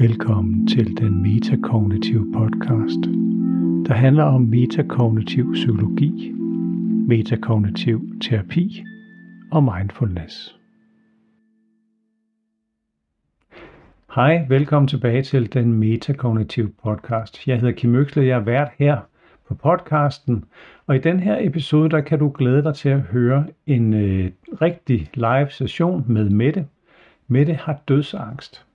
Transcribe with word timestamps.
Velkommen 0.00 0.66
til 0.66 0.96
den 0.96 1.22
metakognitive 1.22 2.32
podcast, 2.32 3.00
der 3.86 3.94
handler 3.94 4.24
om 4.24 4.40
metakognitiv 4.40 5.52
psykologi, 5.52 6.32
metakognitiv 7.08 8.20
terapi 8.20 8.84
og 9.52 9.64
mindfulness. 9.64 10.58
Hej, 14.14 14.46
velkommen 14.48 14.88
tilbage 14.88 15.22
til 15.22 15.52
den 15.52 15.72
metakognitive 15.72 16.72
podcast. 16.84 17.46
Jeg 17.48 17.60
hedder 17.60 17.74
Kim 17.74 17.94
Øksle, 17.94 18.26
jeg 18.26 18.38
er 18.38 18.44
vært 18.44 18.70
her 18.78 19.00
på 19.48 19.54
podcasten, 19.54 20.44
og 20.86 20.96
i 20.96 20.98
den 20.98 21.20
her 21.20 21.36
episode, 21.40 21.90
der 21.90 22.00
kan 22.00 22.18
du 22.18 22.32
glæde 22.34 22.62
dig 22.62 22.74
til 22.74 22.88
at 22.88 23.00
høre 23.00 23.46
en 23.66 23.94
øh, 23.94 24.30
rigtig 24.62 25.10
live 25.14 25.50
session 25.50 26.04
med 26.08 26.30
Mette. 26.30 26.66
Mette 27.28 27.54
har 27.54 27.80
dødsangst. 27.88 28.66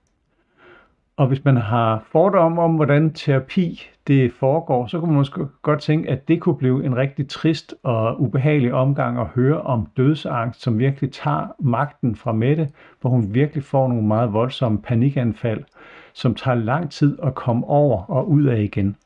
Og 1.20 1.26
hvis 1.26 1.44
man 1.44 1.56
har 1.56 2.04
fordomme 2.12 2.62
om, 2.62 2.74
hvordan 2.74 3.12
terapi 3.12 3.82
det 4.06 4.32
foregår, 4.32 4.86
så 4.86 4.98
kunne 4.98 5.08
man 5.08 5.16
måske 5.18 5.46
godt 5.62 5.80
tænke, 5.80 6.10
at 6.10 6.28
det 6.28 6.40
kunne 6.40 6.56
blive 6.56 6.84
en 6.84 6.96
rigtig 6.96 7.28
trist 7.28 7.74
og 7.82 8.20
ubehagelig 8.20 8.72
omgang 8.72 9.18
at 9.18 9.26
høre 9.26 9.60
om 9.60 9.88
dødsangst, 9.96 10.62
som 10.62 10.78
virkelig 10.78 11.12
tager 11.12 11.46
magten 11.58 12.16
fra 12.16 12.32
Mette, 12.32 12.68
hvor 13.00 13.10
hun 13.10 13.34
virkelig 13.34 13.64
får 13.64 13.88
nogle 13.88 14.06
meget 14.06 14.32
voldsomme 14.32 14.82
panikanfald, 14.82 15.64
som 16.12 16.34
tager 16.34 16.54
lang 16.54 16.90
tid 16.90 17.18
at 17.22 17.34
komme 17.34 17.66
over 17.66 18.10
og 18.10 18.30
ud 18.30 18.44
af 18.44 18.60
igen. 18.60 18.96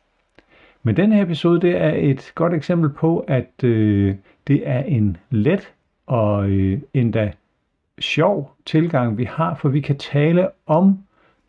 Men 0.83 0.97
den 0.97 1.13
her 1.13 1.23
episode, 1.23 1.61
det 1.61 1.77
er 1.77 1.93
et 1.97 2.33
godt 2.35 2.55
eksempel 2.55 2.91
på, 2.91 3.25
at 3.29 3.65
øh, 3.65 4.15
det 4.47 4.69
er 4.69 4.83
en 4.83 5.17
let 5.31 5.73
og 6.07 6.49
øh, 6.49 6.81
endda 6.95 7.33
sjov 7.99 8.55
tilgang, 8.67 9.19
vi 9.19 9.25
har, 9.25 9.55
for 9.55 9.69
vi 9.69 9.81
kan 9.81 9.99
tale 9.99 10.49
om 10.67 10.99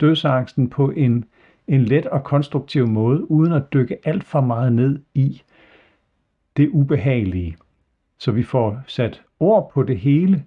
dødsangsten 0.02 0.70
på 0.70 0.90
en, 0.90 1.26
en 1.68 1.86
let 1.86 2.06
og 2.06 2.24
konstruktiv 2.24 2.88
måde, 2.88 3.32
uden 3.32 3.54
at 3.54 3.74
dykke 3.74 3.98
alt 4.04 4.24
for 4.24 4.42
meget 4.42 4.74
ned 4.74 5.00
i 5.14 5.42
det 6.58 6.70
ubehagelige. 6.70 7.56
Så 8.18 8.32
vi 8.32 8.44
får 8.44 8.84
sat 8.88 9.22
ord 9.40 9.72
på 9.74 9.84
det 9.84 9.98
hele, 9.98 10.44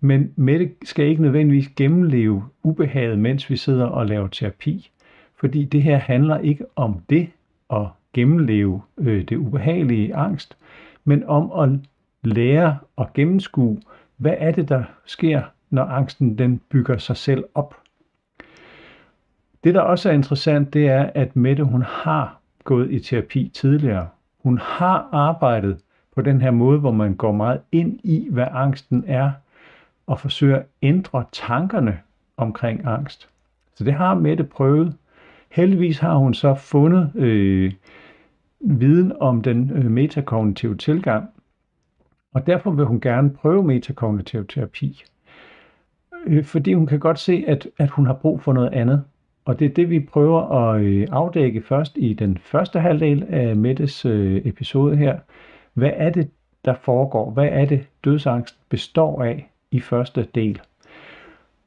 men 0.00 0.32
Mette 0.36 0.70
skal 0.84 1.06
ikke 1.06 1.22
nødvendigvis 1.22 1.68
gennemleve 1.76 2.44
ubehaget, 2.62 3.18
mens 3.18 3.50
vi 3.50 3.56
sidder 3.56 3.86
og 3.86 4.06
laver 4.06 4.28
terapi. 4.28 4.90
Fordi 5.36 5.64
det 5.64 5.82
her 5.82 5.96
handler 5.96 6.38
ikke 6.38 6.64
om 6.76 7.00
det 7.10 7.28
at 7.70 7.86
gennemleve 8.12 8.82
øh, 8.98 9.24
det 9.24 9.36
ubehagelige 9.36 10.14
angst, 10.14 10.56
men 11.04 11.24
om 11.24 11.52
at 11.52 11.80
lære 12.22 12.78
og 12.96 13.12
gennemskue, 13.14 13.80
hvad 14.16 14.34
er 14.38 14.50
det, 14.50 14.68
der 14.68 14.84
sker, 15.04 15.42
når 15.70 15.84
angsten 15.84 16.38
den 16.38 16.60
bygger 16.70 16.98
sig 16.98 17.16
selv 17.16 17.44
op. 17.54 17.74
Det, 19.66 19.74
der 19.74 19.80
også 19.80 20.08
er 20.08 20.12
interessant, 20.12 20.74
det 20.74 20.88
er, 20.88 21.10
at 21.14 21.36
Mette 21.36 21.64
hun 21.64 21.82
har 21.82 22.40
gået 22.64 22.90
i 22.90 22.98
terapi 22.98 23.50
tidligere. 23.54 24.08
Hun 24.42 24.58
har 24.58 25.08
arbejdet 25.12 25.78
på 26.14 26.22
den 26.22 26.40
her 26.40 26.50
måde, 26.50 26.78
hvor 26.78 26.90
man 26.90 27.14
går 27.14 27.32
meget 27.32 27.60
ind 27.72 28.00
i, 28.04 28.28
hvad 28.30 28.46
angsten 28.50 29.04
er, 29.06 29.30
og 30.06 30.20
forsøger 30.20 30.56
at 30.56 30.66
ændre 30.82 31.24
tankerne 31.32 31.98
omkring 32.36 32.86
angst. 32.86 33.28
Så 33.74 33.84
det 33.84 33.92
har 33.92 34.14
Mette 34.14 34.44
prøvet. 34.44 34.96
Heldigvis 35.50 35.98
har 35.98 36.14
hun 36.14 36.34
så 36.34 36.54
fundet 36.54 37.10
øh, 37.14 37.72
viden 38.60 39.12
om 39.20 39.42
den 39.42 39.70
øh, 39.74 39.90
metakognitive 39.90 40.76
tilgang, 40.76 41.28
og 42.34 42.46
derfor 42.46 42.70
vil 42.70 42.84
hun 42.84 43.00
gerne 43.00 43.30
prøve 43.30 43.62
metakognitiv 43.62 44.46
terapi. 44.46 45.04
Øh, 46.26 46.44
fordi 46.44 46.72
hun 46.72 46.86
kan 46.86 46.98
godt 46.98 47.18
se, 47.18 47.44
at, 47.46 47.68
at 47.78 47.90
hun 47.90 48.06
har 48.06 48.14
brug 48.14 48.40
for 48.40 48.52
noget 48.52 48.72
andet. 48.72 49.04
Og 49.46 49.58
det 49.58 49.64
er 49.64 49.74
det, 49.74 49.90
vi 49.90 50.00
prøver 50.00 50.40
at 50.40 50.82
øh, 50.82 51.08
afdække 51.10 51.62
først 51.62 51.92
i 51.96 52.12
den 52.12 52.38
første 52.38 52.80
halvdel 52.80 53.26
af 53.28 53.56
Mettes 53.56 54.04
øh, 54.04 54.42
episode 54.44 54.96
her. 54.96 55.18
Hvad 55.74 55.90
er 55.94 56.10
det, 56.10 56.30
der 56.64 56.74
foregår? 56.74 57.30
Hvad 57.30 57.48
er 57.50 57.64
det, 57.64 57.86
dødsangst 58.04 58.56
består 58.68 59.22
af 59.22 59.50
i 59.70 59.80
første 59.80 60.26
del? 60.34 60.60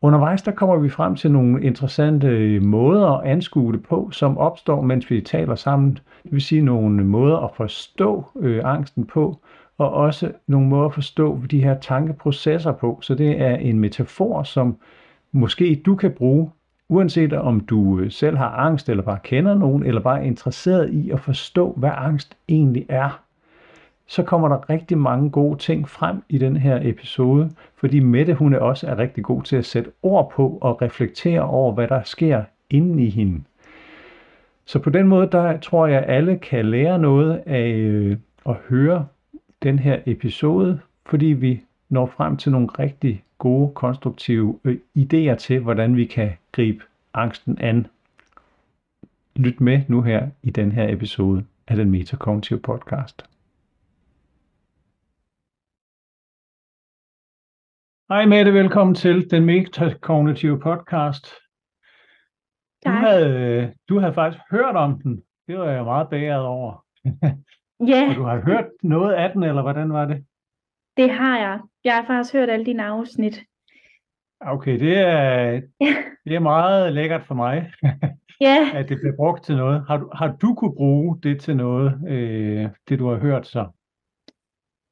Undervejs 0.02 0.42
der 0.42 0.52
kommer 0.52 0.78
vi 0.78 0.90
frem 0.90 1.16
til 1.16 1.32
nogle 1.32 1.64
interessante 1.64 2.28
øh, 2.28 2.64
måder 2.64 3.08
at 3.08 3.28
anskue 3.28 3.74
det 3.74 3.84
på, 3.84 4.10
som 4.12 4.38
opstår, 4.38 4.82
mens 4.82 5.12
vi 5.12 5.22
taler 5.22 5.56
sammen. 5.56 6.00
Det 6.24 6.32
vil 6.32 6.42
sige 6.42 6.62
nogle 6.62 7.04
måder 7.04 7.38
at 7.38 7.56
forstå 7.56 8.26
øh, 8.40 8.62
angsten 8.66 9.06
på, 9.06 9.40
og 9.78 9.92
også 9.92 10.32
nogle 10.48 10.68
måder 10.68 10.86
at 10.86 10.94
forstå 10.94 11.40
de 11.52 11.64
her 11.64 11.80
tankeprocesser 11.80 12.72
på. 12.72 13.00
Så 13.02 13.16
det 13.16 13.42
er 13.42 13.56
en 13.56 13.80
metafor, 13.80 14.44
som 14.44 14.78
måske 15.32 15.82
du 15.86 15.96
kan 15.96 16.12
bruge 16.12 16.52
Uanset 16.90 17.34
om 17.34 17.60
du 17.60 18.00
øh, 18.00 18.12
selv 18.12 18.38
har 18.38 18.50
angst, 18.50 18.90
eller 18.90 19.04
bare 19.04 19.20
kender 19.24 19.54
nogen, 19.54 19.86
eller 19.86 20.02
bare 20.02 20.20
er 20.20 20.24
interesseret 20.24 20.90
i 20.90 21.10
at 21.10 21.20
forstå, 21.20 21.74
hvad 21.78 21.92
angst 21.94 22.38
egentlig 22.48 22.86
er, 22.90 23.24
så 24.08 24.24
kommer 24.24 24.48
der 24.48 24.70
rigtig 24.70 24.98
mange 24.98 25.30
gode 25.30 25.58
ting 25.58 25.90
frem 25.90 26.24
i 26.30 26.38
den 26.38 26.58
her 26.58 26.80
episode, 26.82 27.52
fordi 27.76 28.00
Mette 28.00 28.34
hun 28.34 28.54
er 28.54 28.60
også 28.60 28.88
er 28.88 28.98
rigtig 28.98 29.24
god 29.24 29.44
til 29.44 29.56
at 29.56 29.66
sætte 29.66 29.92
ord 30.04 30.32
på 30.32 30.58
og 30.62 30.82
reflektere 30.82 31.42
over, 31.42 31.74
hvad 31.74 31.88
der 31.88 32.04
sker 32.04 32.44
inden 32.70 33.00
i 33.00 33.10
hende. 33.10 33.44
Så 34.66 34.80
på 34.80 34.90
den 34.90 35.08
måde, 35.08 35.30
der 35.32 35.60
tror 35.60 35.88
jeg, 35.88 36.04
alle 36.08 36.38
kan 36.38 36.66
lære 36.66 37.00
noget 37.00 37.44
af 37.46 37.70
øh, 37.70 38.18
at 38.46 38.56
høre 38.70 39.06
den 39.64 39.80
her 39.80 40.00
episode, 40.06 40.80
fordi 41.06 41.26
vi 41.26 41.62
når 41.90 42.06
frem 42.06 42.38
til 42.38 42.52
nogle 42.52 42.68
rigtig 42.68 43.24
gode, 43.38 43.74
konstruktive 43.76 44.60
øh, 44.64 44.80
idéer 44.98 45.36
til, 45.36 45.60
hvordan 45.60 45.96
vi 45.96 46.06
kan 46.06 46.32
gribe 46.52 46.84
angsten 47.14 47.58
an. 47.62 47.88
Lyt 49.36 49.62
med 49.62 49.82
nu 49.88 50.02
her 50.02 50.30
i 50.44 50.50
den 50.50 50.72
her 50.72 50.94
episode 50.94 51.46
af 51.68 51.76
den 51.76 51.92
Metakognitive 51.92 52.60
podcast. 52.60 53.26
Hej 58.10 58.26
Mette, 58.26 58.54
velkommen 58.54 58.96
til 58.96 59.32
den 59.32 59.46
Metakognitive 59.46 60.60
podcast. 60.60 61.26
Du 62.86 62.90
havde, 62.90 63.74
du 63.90 64.00
havde 64.00 64.14
faktisk 64.14 64.44
hørt 64.52 64.76
om 64.76 65.02
den. 65.02 65.24
Det 65.48 65.58
var 65.58 65.70
jeg 65.70 65.84
meget 65.84 66.10
bæret 66.10 66.46
over. 66.46 66.86
Ja. 67.88 68.02
Og 68.10 68.16
du 68.16 68.24
har 68.24 68.42
hørt 68.46 68.66
noget 68.84 69.14
af 69.14 69.32
den, 69.34 69.44
eller 69.44 69.62
hvordan 69.62 69.94
var 69.94 70.06
det? 70.06 70.26
Det 71.00 71.10
har 71.10 71.40
jeg. 71.40 71.60
Jeg 71.84 71.96
har 71.96 72.06
faktisk 72.08 72.34
hørt 72.34 72.50
alle 72.50 72.66
dine 72.66 72.84
afsnit. 72.84 73.44
Okay, 74.42 74.80
det 74.80 74.98
er, 74.98 75.62
det 76.26 76.36
er 76.36 76.40
meget 76.40 76.94
lækkert 76.94 77.26
for 77.28 77.36
mig, 77.36 77.72
Ja, 78.42 78.70
at 78.74 78.90
det 78.90 78.98
bliver 78.98 79.16
brugt 79.16 79.44
til 79.44 79.56
noget. 79.56 79.84
Har 79.88 79.98
du, 79.98 80.10
har 80.14 80.36
du 80.42 80.56
kunne 80.56 80.76
bruge 80.76 81.20
det 81.24 81.42
til 81.42 81.56
noget, 81.56 82.00
øh, 82.08 82.70
det 82.90 83.00
du 83.00 83.10
har 83.10 83.18
hørt 83.18 83.48
så? 83.48 83.68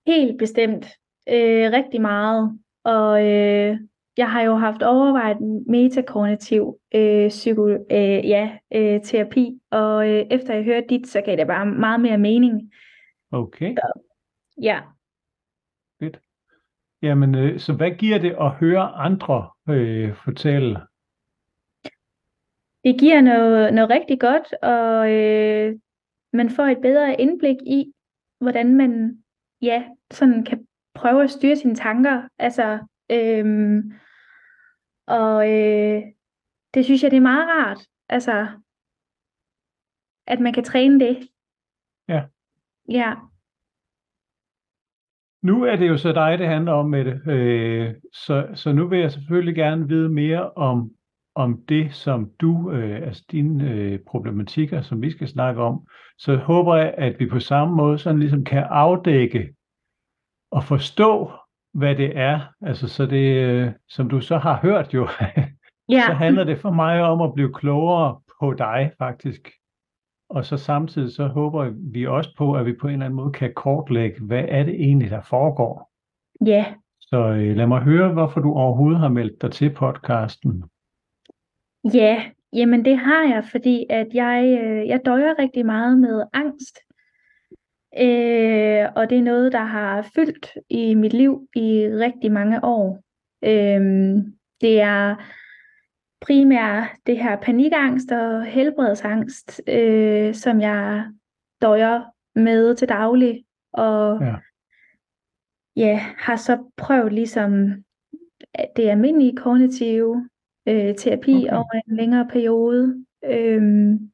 helt 0.07 0.37
bestemt. 0.37 0.85
Øh, 1.29 1.71
rigtig 1.71 2.01
meget. 2.01 2.59
Og 2.83 3.25
øh, 3.25 3.77
jeg 4.17 4.31
har 4.31 4.41
jo 4.41 4.55
haft 4.55 4.83
overvejet 4.83 5.37
metakognitiv 5.67 6.77
øh, 6.95 7.29
psyko, 7.29 7.67
øh, 7.67 8.29
ja, 8.29 8.57
øh, 8.73 9.01
terapi, 9.03 9.59
og 9.71 10.09
øh, 10.09 10.25
efter 10.31 10.53
jeg 10.53 10.63
hørte 10.63 10.87
dit, 10.89 11.07
så 11.07 11.21
gav 11.21 11.37
det 11.37 11.47
bare 11.47 11.65
meget 11.65 11.99
mere 11.99 12.17
mening. 12.17 12.71
Okay, 13.31 13.75
Ja, 14.61 14.79
fedt. 14.79 14.96
Jamen, 17.01 17.35
øh, 17.35 17.59
så 17.59 17.73
hvad 17.73 17.91
giver 17.91 18.17
det 18.17 18.35
at 18.39 18.51
høre 18.51 18.81
andre 18.81 19.49
øh, 19.69 20.15
fortælle? 20.15 20.79
det 22.87 22.99
giver 22.99 23.21
noget, 23.21 23.73
noget 23.73 23.89
rigtig 23.89 24.19
godt, 24.19 24.53
og 24.63 25.11
øh, 25.11 25.79
man 26.33 26.49
får 26.49 26.63
et 26.63 26.81
bedre 26.81 27.21
indblik 27.21 27.55
i, 27.65 27.93
hvordan 28.39 28.75
man 28.75 29.23
ja, 29.61 29.83
sådan 30.11 30.45
kan 30.45 30.67
prøve 30.93 31.23
at 31.23 31.29
styre 31.29 31.55
sine 31.55 31.75
tanker. 31.75 32.27
Altså, 32.37 32.79
øhm, 33.11 33.93
og 35.07 35.51
øh, 35.51 36.03
det 36.73 36.85
synes 36.85 37.03
jeg, 37.03 37.11
det 37.11 37.17
er 37.17 37.21
meget 37.21 37.47
rart. 37.47 37.87
Altså, 38.09 38.47
at 40.27 40.39
man 40.39 40.53
kan 40.53 40.63
træne 40.63 40.99
det. 40.99 41.29
Ja. 42.07 42.23
Ja, 42.89 43.13
Nu 45.43 45.63
er 45.63 45.75
det 45.75 45.87
jo 45.87 45.97
så 45.97 46.11
dig, 46.11 46.39
det 46.39 46.47
handler 46.47 46.71
om 46.71 46.89
med 46.89 47.05
det. 47.05 47.27
Øh, 47.31 47.93
så, 48.13 48.47
så 48.53 48.73
nu 48.73 48.87
vil 48.87 48.99
jeg 48.99 49.11
selvfølgelig 49.11 49.55
gerne 49.55 49.87
vide 49.87 50.09
mere 50.09 50.51
om, 50.51 50.91
om 51.35 51.61
det, 51.69 51.93
som 51.93 52.31
du, 52.41 52.71
øh, 52.71 53.07
altså 53.07 53.23
dine 53.31 53.71
øh, 53.71 53.99
problematikker, 54.07 54.81
som 54.81 55.01
vi 55.01 55.11
skal 55.11 55.27
snakke 55.27 55.61
om. 55.61 55.87
Så 56.17 56.35
håber 56.35 56.75
jeg, 56.75 56.93
at 56.97 57.19
vi 57.19 57.25
på 57.25 57.39
samme 57.39 57.75
måde 57.75 57.97
sådan 57.97 58.19
ligesom 58.19 58.43
kan 58.43 58.63
afdække 58.69 59.53
og 60.51 60.63
forstå, 60.63 61.31
hvad 61.73 61.95
det 61.95 62.17
er. 62.17 62.39
Altså 62.61 62.87
så 62.87 63.05
det, 63.05 63.35
øh, 63.35 63.71
som 63.89 64.09
du 64.09 64.21
så 64.21 64.37
har 64.37 64.59
hørt 64.61 64.93
jo, 64.93 65.07
ja, 65.89 66.03
så 66.07 66.13
handler 66.13 66.43
det 66.43 66.59
for 66.59 66.71
mig 66.71 67.01
om 67.01 67.21
at 67.21 67.33
blive 67.33 67.53
klogere 67.53 68.19
på 68.41 68.53
dig 68.53 68.91
faktisk. 68.97 69.49
Og 70.29 70.45
så 70.45 70.57
samtidig 70.57 71.13
så 71.13 71.27
håber 71.27 71.73
vi 71.91 72.07
også 72.07 72.35
på, 72.37 72.53
at 72.53 72.65
vi 72.65 72.73
på 72.73 72.87
en 72.87 72.93
eller 72.93 73.05
anden 73.05 73.15
måde 73.15 73.31
kan 73.31 73.53
kortlægge, 73.53 74.21
hvad 74.21 74.43
er 74.47 74.63
det 74.63 74.73
egentlig, 74.73 75.09
der 75.09 75.21
foregår. 75.21 75.91
ja. 76.45 76.65
Så 77.01 77.17
øh, 77.17 77.55
lad 77.55 77.67
mig 77.67 77.81
høre, 77.81 78.13
hvorfor 78.13 78.39
du 78.41 78.53
overhovedet 78.53 78.99
har 78.99 79.09
meldt 79.09 79.41
dig 79.41 79.51
til 79.51 79.73
podcasten. 79.73 80.63
Ja, 81.93 82.23
jamen 82.53 82.85
det 82.85 82.97
har 82.97 83.23
jeg, 83.23 83.43
fordi 83.51 83.85
at 83.89 84.07
jeg, 84.13 84.59
øh, 84.61 84.87
jeg 84.87 85.01
døjer 85.05 85.39
rigtig 85.39 85.65
meget 85.65 85.99
med 85.99 86.23
angst. 86.33 86.77
Øh, 87.99 88.85
og 88.95 89.09
det 89.09 89.17
er 89.17 89.23
noget, 89.23 89.51
der 89.51 89.63
har 89.63 90.09
fyldt 90.15 90.57
i 90.69 90.95
mit 90.95 91.13
liv 91.13 91.47
i 91.55 91.87
rigtig 91.87 92.31
mange 92.31 92.63
år. 92.63 92.99
Øh, 93.43 93.81
det 94.61 94.81
er 94.81 95.15
primært 96.27 96.87
det 97.07 97.17
her 97.17 97.35
panikangst 97.35 98.11
og 98.11 98.45
helbredsangst, 98.45 99.61
øh, 99.67 100.33
som 100.33 100.61
jeg 100.61 101.11
døjer 101.61 102.03
med 102.35 102.75
til 102.75 102.89
daglig. 102.89 103.45
Og 103.73 104.21
Ja. 104.21 104.35
ja, 105.75 105.95
har 106.17 106.35
så 106.35 106.71
prøvet 106.77 107.13
ligesom 107.13 107.51
det 108.75 108.89
almindelige 108.89 109.35
kognitive 109.35 110.29
øh, 110.67 110.95
terapi 110.95 111.35
Okay. 111.35 111.55
over 111.55 111.81
en 111.87 111.95
længere 111.95 112.27
periode. 112.31 113.05
Øhm, 113.25 114.11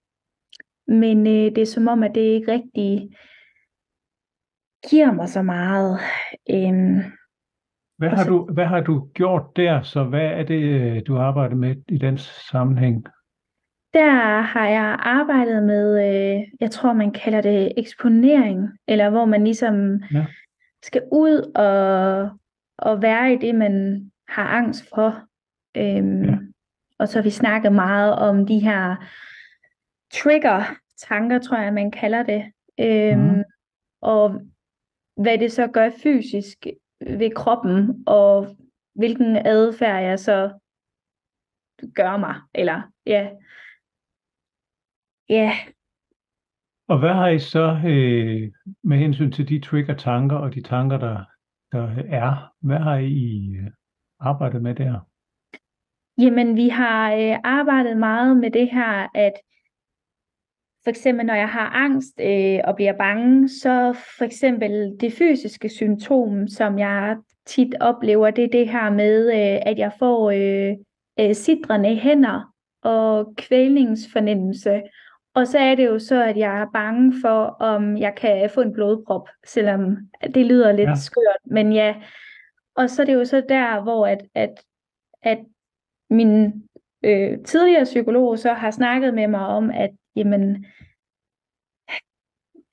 men 0.87 1.27
øh, 1.27 1.55
det 1.55 1.57
er 1.57 1.65
som 1.65 1.87
om, 1.87 2.03
at 2.03 2.15
det 2.15 2.21
ikke 2.21 2.51
rigtig 2.51 3.09
giver 4.89 5.11
mig 5.11 5.29
så 5.29 5.41
meget. 5.41 5.99
Øhm, 6.49 6.99
Hvad 7.97 8.09
har 8.09 8.23
så- 8.23 8.29
du, 8.29 8.45
hvad 8.53 8.65
har 8.65 8.81
du 8.81 9.07
gjort 9.13 9.43
der? 9.55 9.81
Så 9.81 10.03
hvad 10.03 10.25
er 10.25 10.43
det, 10.43 10.63
øh, 10.63 11.01
du 11.07 11.17
arbejder 11.17 11.55
med 11.55 11.75
i 11.89 11.97
den 11.97 12.17
sammenhæng? 12.51 13.05
Der 13.93 14.41
har 14.41 14.67
jeg 14.67 14.97
arbejdet 14.99 15.63
med, 15.63 15.85
øh, 16.07 16.41
jeg 16.59 16.71
tror 16.71 16.93
man 16.93 17.11
kalder 17.11 17.41
det 17.41 17.71
eksponering, 17.77 18.69
eller 18.87 19.09
hvor 19.09 19.25
man 19.25 19.43
ligesom 19.43 20.03
Ja. 20.13 20.25
skal 20.83 21.01
ud 21.11 21.51
og, 21.55 22.29
og 22.77 23.01
være 23.01 23.33
i 23.33 23.37
det, 23.37 23.55
man 23.55 24.05
har 24.27 24.47
angst 24.47 24.89
for. 24.95 25.23
Øhm, 25.77 26.23
Ja. 26.23 26.37
Og 26.99 27.07
så 27.07 27.17
har 27.17 27.23
vi 27.23 27.29
snakket 27.29 27.71
meget 27.71 28.15
om 28.15 28.45
de 28.47 28.59
her 28.59 28.95
trigger-tanker, 30.13 31.39
tror 31.39 31.57
jeg, 31.57 31.73
man 31.73 31.91
kalder 31.91 32.23
det. 32.23 32.43
Øhm, 32.79 33.19
Mhm. 33.19 33.43
Og 34.01 34.41
hvad 35.21 35.37
det 35.37 35.51
så 35.51 35.67
gør 35.67 35.89
fysisk 36.03 36.57
ved 37.07 37.35
kroppen, 37.35 38.03
og 38.07 38.47
hvilken 38.95 39.35
adfærd 39.45 40.03
jeg 40.03 40.19
så 40.19 40.59
gør 41.95 42.17
mig. 42.17 42.35
Eller 42.53 42.81
ja, 43.05 43.29
Ja, 45.29 45.51
Og 46.87 46.99
hvad 46.99 47.13
har 47.13 47.27
I 47.27 47.39
så 47.39 47.81
øh, 47.87 48.51
med 48.83 48.97
hensyn 48.97 49.31
til 49.31 49.49
de 49.49 49.59
trigger-tanker 49.59 50.35
og 50.35 50.53
de 50.53 50.61
tanker, 50.61 50.97
der, 50.97 51.23
der 51.71 51.87
er? 52.09 52.53
Hvad 52.59 52.77
har 52.77 52.95
I 52.97 53.55
øh, 53.55 53.71
arbejdet 54.19 54.61
med 54.61 54.75
der? 54.75 54.99
jamen 56.17 56.55
vi 56.55 56.69
har 56.69 57.13
øh, 57.13 57.39
arbejdet 57.43 57.97
meget 57.97 58.37
med 58.37 58.51
det 58.51 58.69
her, 58.71 59.07
at 59.15 59.33
for 60.83 60.89
eksempel 60.89 61.25
når 61.25 61.33
jeg 61.33 61.49
har 61.49 61.69
angst 61.69 62.19
øh, 62.21 62.59
og 62.63 62.75
bliver 62.75 62.93
bange, 62.97 63.49
så 63.49 63.97
for 64.17 64.25
eksempel 64.25 64.97
det 64.99 65.13
fysiske 65.13 65.69
symptom, 65.69 66.47
som 66.47 66.79
jeg 66.79 67.17
tit 67.45 67.75
oplever, 67.79 68.31
det 68.31 68.43
er 68.43 68.47
det 68.49 68.69
her 68.69 68.89
med, 68.89 69.27
øh, 69.27 69.61
at 69.65 69.77
jeg 69.79 69.91
får 69.99 70.31
øh, 70.31 70.75
øh, 71.19 71.35
sidrende 71.35 71.95
hænder 71.95 72.53
og 72.83 73.35
kvælningsfornemmelse. 73.37 74.81
Og 75.35 75.47
så 75.47 75.59
er 75.59 75.75
det 75.75 75.85
jo 75.85 75.99
så, 75.99 76.23
at 76.23 76.37
jeg 76.37 76.61
er 76.61 76.65
bange 76.73 77.13
for, 77.21 77.43
om 77.59 77.97
jeg 77.97 78.15
kan 78.15 78.49
få 78.49 78.61
en 78.61 78.73
blodprop, 78.73 79.29
selvom 79.45 79.97
det 80.35 80.45
lyder 80.45 80.71
lidt 80.71 80.89
Ja. 80.89 80.95
skørt, 80.95 81.39
men 81.45 81.73
ja. 81.73 81.95
Og 82.75 82.89
så 82.89 83.01
er 83.01 83.05
det 83.05 83.13
jo 83.13 83.25
så 83.25 83.43
der, 83.49 83.81
hvor 83.81 84.07
at, 84.07 84.21
at, 84.35 84.63
at 85.21 85.39
min 86.09 86.53
øh, 87.03 87.43
tidligere 87.43 87.83
psykolog 87.83 88.39
så 88.39 88.53
har 88.53 88.71
snakket 88.71 89.13
med 89.13 89.27
mig 89.27 89.45
om, 89.45 89.71
at 89.71 89.89
jamen, 90.15 90.65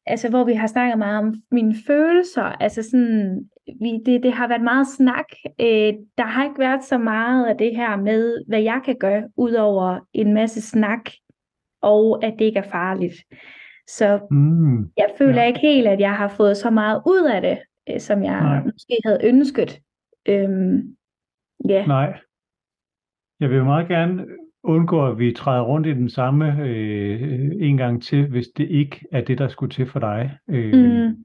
altså 0.06 0.31
hvor 0.31 0.44
vi 0.44 0.52
har 0.52 0.66
snakket 0.66 0.98
meget 0.98 1.19
om 1.19 1.34
mine 1.50 1.75
følelser, 1.87 2.42
altså 2.42 2.82
sådan, 2.82 3.50
vi, 3.81 3.98
det, 4.06 4.22
det 4.22 4.32
har 4.32 4.48
været 4.48 4.62
meget 4.62 4.87
snak, 4.87 5.25
øh, 5.60 5.92
der 6.19 6.25
har 6.25 6.44
ikke 6.44 6.58
været 6.58 6.84
så 6.84 6.98
meget 6.98 7.46
af 7.46 7.58
det 7.58 7.76
her 7.76 7.96
med, 7.96 8.44
hvad 8.48 8.62
jeg 8.62 8.81
kan 8.84 8.96
gøre, 9.00 9.28
udover 9.37 10.00
en 10.12 10.34
masse 10.34 10.60
snak, 10.62 11.10
og 11.82 12.25
at 12.25 12.34
det 12.38 12.44
ikke 12.44 12.58
er 12.58 12.70
farligt. 12.70 13.14
Så 13.88 14.26
Mm, 14.31 14.78
jeg 14.96 15.10
føler 15.19 15.42
Ja. 15.42 15.46
ikke 15.46 15.58
helt, 15.60 15.87
at 15.88 16.00
jeg 16.00 16.16
har 16.16 16.28
fået 16.28 16.56
så 16.56 16.70
meget 16.70 17.02
ud 17.06 17.31
af 17.34 17.40
det, 17.40 17.58
øh, 17.90 18.00
som 18.00 18.22
jeg 18.25 18.40
Nej. 18.40 18.62
måske 18.64 18.94
havde 19.04 19.20
ønsket. 19.25 19.81
Øhm, 20.28 20.96
ja. 21.69 21.87
nej. 21.87 22.19
Jeg 23.40 23.50
vil 23.50 23.64
meget 23.64 23.88
gerne 23.88 24.26
undgå, 24.62 25.06
at 25.06 25.18
vi 25.18 25.32
træder 25.32 25.62
rundt 25.62 25.86
i 25.86 25.90
den 25.94 26.10
samme 26.10 26.62
øh, 26.62 27.50
en 27.60 27.76
gang 27.76 28.02
til, 28.02 28.26
hvis 28.26 28.46
det 28.56 28.68
ikke 28.70 29.00
er 29.12 29.20
det, 29.20 29.38
der 29.38 29.48
skulle 29.48 29.70
til 29.70 29.86
for 29.86 30.00
dig. 30.00 30.38
Øh, 30.50 31.06
Mm, 31.08 31.24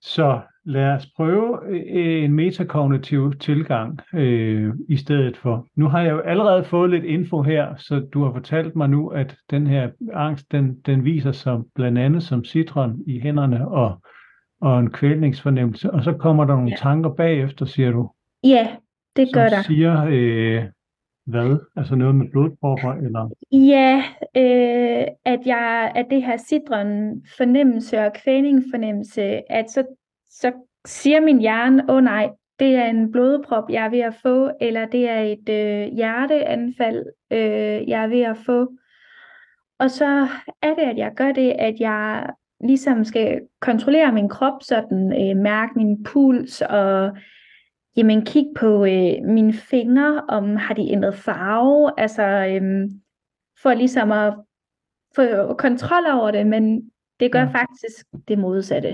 Så 0.00 0.40
lad 0.64 0.90
os 0.92 1.06
prøve 1.16 1.58
øh, 1.68 2.24
en 2.24 2.32
metakognitiv 2.32 3.32
tilgang 3.40 3.98
øh, 4.14 4.74
i 4.88 4.96
stedet 4.96 5.36
for. 5.36 5.66
Nu 5.76 5.88
har 5.88 6.00
jeg 6.02 6.10
jo 6.12 6.18
allerede 6.20 6.64
fået 6.64 6.90
lidt 6.90 7.04
info 7.04 7.42
her, 7.42 7.76
så 7.76 7.98
du 8.14 8.24
har 8.24 8.32
fortalt 8.32 8.76
mig 8.76 8.88
nu, 8.88 9.08
at 9.08 9.36
den 9.50 9.66
her 9.66 9.90
angst, 10.12 10.52
den, 10.52 10.80
den 10.86 11.04
viser 11.04 11.32
sig 11.32 11.58
blandt 11.74 11.98
andet 11.98 12.22
som 12.22 12.44
citron 12.44 13.00
i 13.06 13.20
hænderne 13.20 13.68
og, 13.68 14.02
og 14.60 14.80
en 14.80 14.90
kvælningsfornemmelse, 14.90 15.90
og 15.90 16.04
så 16.04 16.12
kommer 16.12 16.44
der 16.44 16.54
nogle 16.54 16.70
Ja. 16.70 16.76
tanker 16.76 17.10
bagefter, 17.14 17.64
siger 17.66 17.90
du, 17.90 18.10
ja, 18.44 18.68
det 19.16 19.28
gør 19.34 19.48
som 19.48 19.56
der. 19.56 19.62
siger 19.62 20.04
øh, 20.10 20.64
hvad? 21.28 21.58
Altså 21.76 21.94
noget 21.94 22.14
med 22.14 22.30
blodpropper, 22.30 22.92
eller? 22.92 23.30
Ja, 23.52 24.02
øh, 24.36 25.06
at 25.24 25.40
jeg 25.46 25.92
at 25.94 26.06
det 26.10 26.22
her 26.22 26.36
sidren 26.36 27.22
fornemmelse 27.36 27.98
og 27.98 28.12
kvæning 28.12 28.64
fornemmelse, 28.72 29.52
at 29.52 29.70
så, 29.70 29.84
så 30.30 30.52
siger 30.84 31.20
min 31.20 31.40
hjerne, 31.40 31.84
åh 31.88 31.96
oh, 31.96 32.04
nej, 32.04 32.30
det 32.58 32.74
er 32.74 32.84
en 32.84 33.12
blodprop, 33.12 33.70
jeg 33.70 33.84
er 33.84 33.90
ved 33.90 34.00
at 34.00 34.14
få, 34.22 34.50
eller 34.60 34.86
det 34.86 35.08
er 35.08 35.20
et 35.20 35.48
øh, 35.48 35.94
hjerteanfald, 35.94 37.06
øh, 37.30 37.88
jeg 37.88 38.04
er 38.04 38.08
ved 38.08 38.20
at 38.20 38.36
få. 38.46 38.68
Og 39.78 39.90
så 39.90 40.28
er 40.62 40.74
det, 40.74 40.82
at 40.82 40.98
jeg 40.98 41.12
gør 41.16 41.32
det, 41.32 41.52
at 41.58 41.74
jeg 41.80 42.30
ligesom 42.60 43.04
skal 43.04 43.40
kontrollere 43.60 44.12
min 44.12 44.28
krop, 44.28 44.62
sådan 44.62 45.12
øh, 45.12 45.36
mærke 45.36 45.72
min 45.76 46.04
puls 46.04 46.60
og 46.60 47.16
jamen 47.98 48.24
kigge 48.24 48.54
på 48.60 48.84
øh, 48.84 49.12
mine 49.36 49.52
fingre, 49.52 50.24
om 50.28 50.56
har 50.56 50.74
de 50.74 50.90
ændret 50.90 51.14
farve, 51.14 52.00
altså 52.00 52.22
øhm, 52.22 53.02
for 53.62 53.74
ligesom 53.74 54.12
at 54.12 54.34
få 55.16 55.54
kontrol 55.54 56.04
over 56.18 56.30
det, 56.30 56.46
men 56.46 56.90
det 57.20 57.32
gør 57.32 57.40
Ja. 57.40 57.52
faktisk 57.60 58.06
det 58.28 58.38
modsatte. 58.38 58.88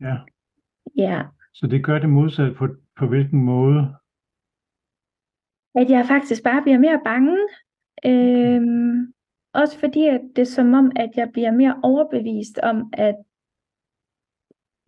Ja, 0.00 0.16
Ja, 0.96 1.22
så 1.54 1.66
det 1.66 1.84
gør 1.84 1.98
det 1.98 2.08
modsatte 2.10 2.54
på, 2.54 2.68
på 2.98 3.06
hvilken 3.06 3.42
måde? 3.42 3.94
at 5.74 5.90
jeg 5.90 6.06
faktisk 6.08 6.42
bare 6.44 6.62
bliver 6.62 6.78
mere 6.78 7.00
bange. 7.04 7.38
Øhm, 8.06 9.12
også 9.54 9.78
fordi 9.78 10.06
at 10.06 10.20
det 10.36 10.42
er 10.42 10.46
som 10.58 10.74
om, 10.74 10.92
at 10.96 11.10
jeg 11.16 11.30
bliver 11.32 11.50
mere 11.50 11.80
overbevist 11.82 12.58
om, 12.58 12.90
at 12.92 13.14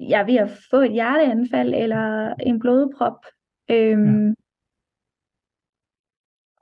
jeg 0.08 0.20
er 0.20 0.24
ved 0.24 0.36
at 0.36 0.50
få 0.70 0.76
et 0.76 0.92
hjerteanfald 0.92 1.74
eller 1.74 2.34
en 2.34 2.58
blodprop. 2.58 3.24
Øhm, 3.70 4.34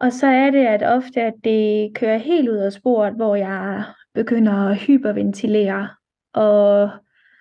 Og 0.01 0.13
så 0.13 0.27
er 0.27 0.51
det, 0.51 0.67
at 0.67 0.83
ofte 0.97 1.21
at 1.23 1.35
det 1.45 1.97
kører 1.97 2.19
helt 2.19 2.49
ud 2.49 2.57
af 2.57 2.73
sporet, 2.73 3.15
hvor 3.15 3.37
jeg 3.37 3.85
begynder 4.15 4.53
at 4.53 4.79
hyperventilere 4.87 5.89
og 6.35 6.91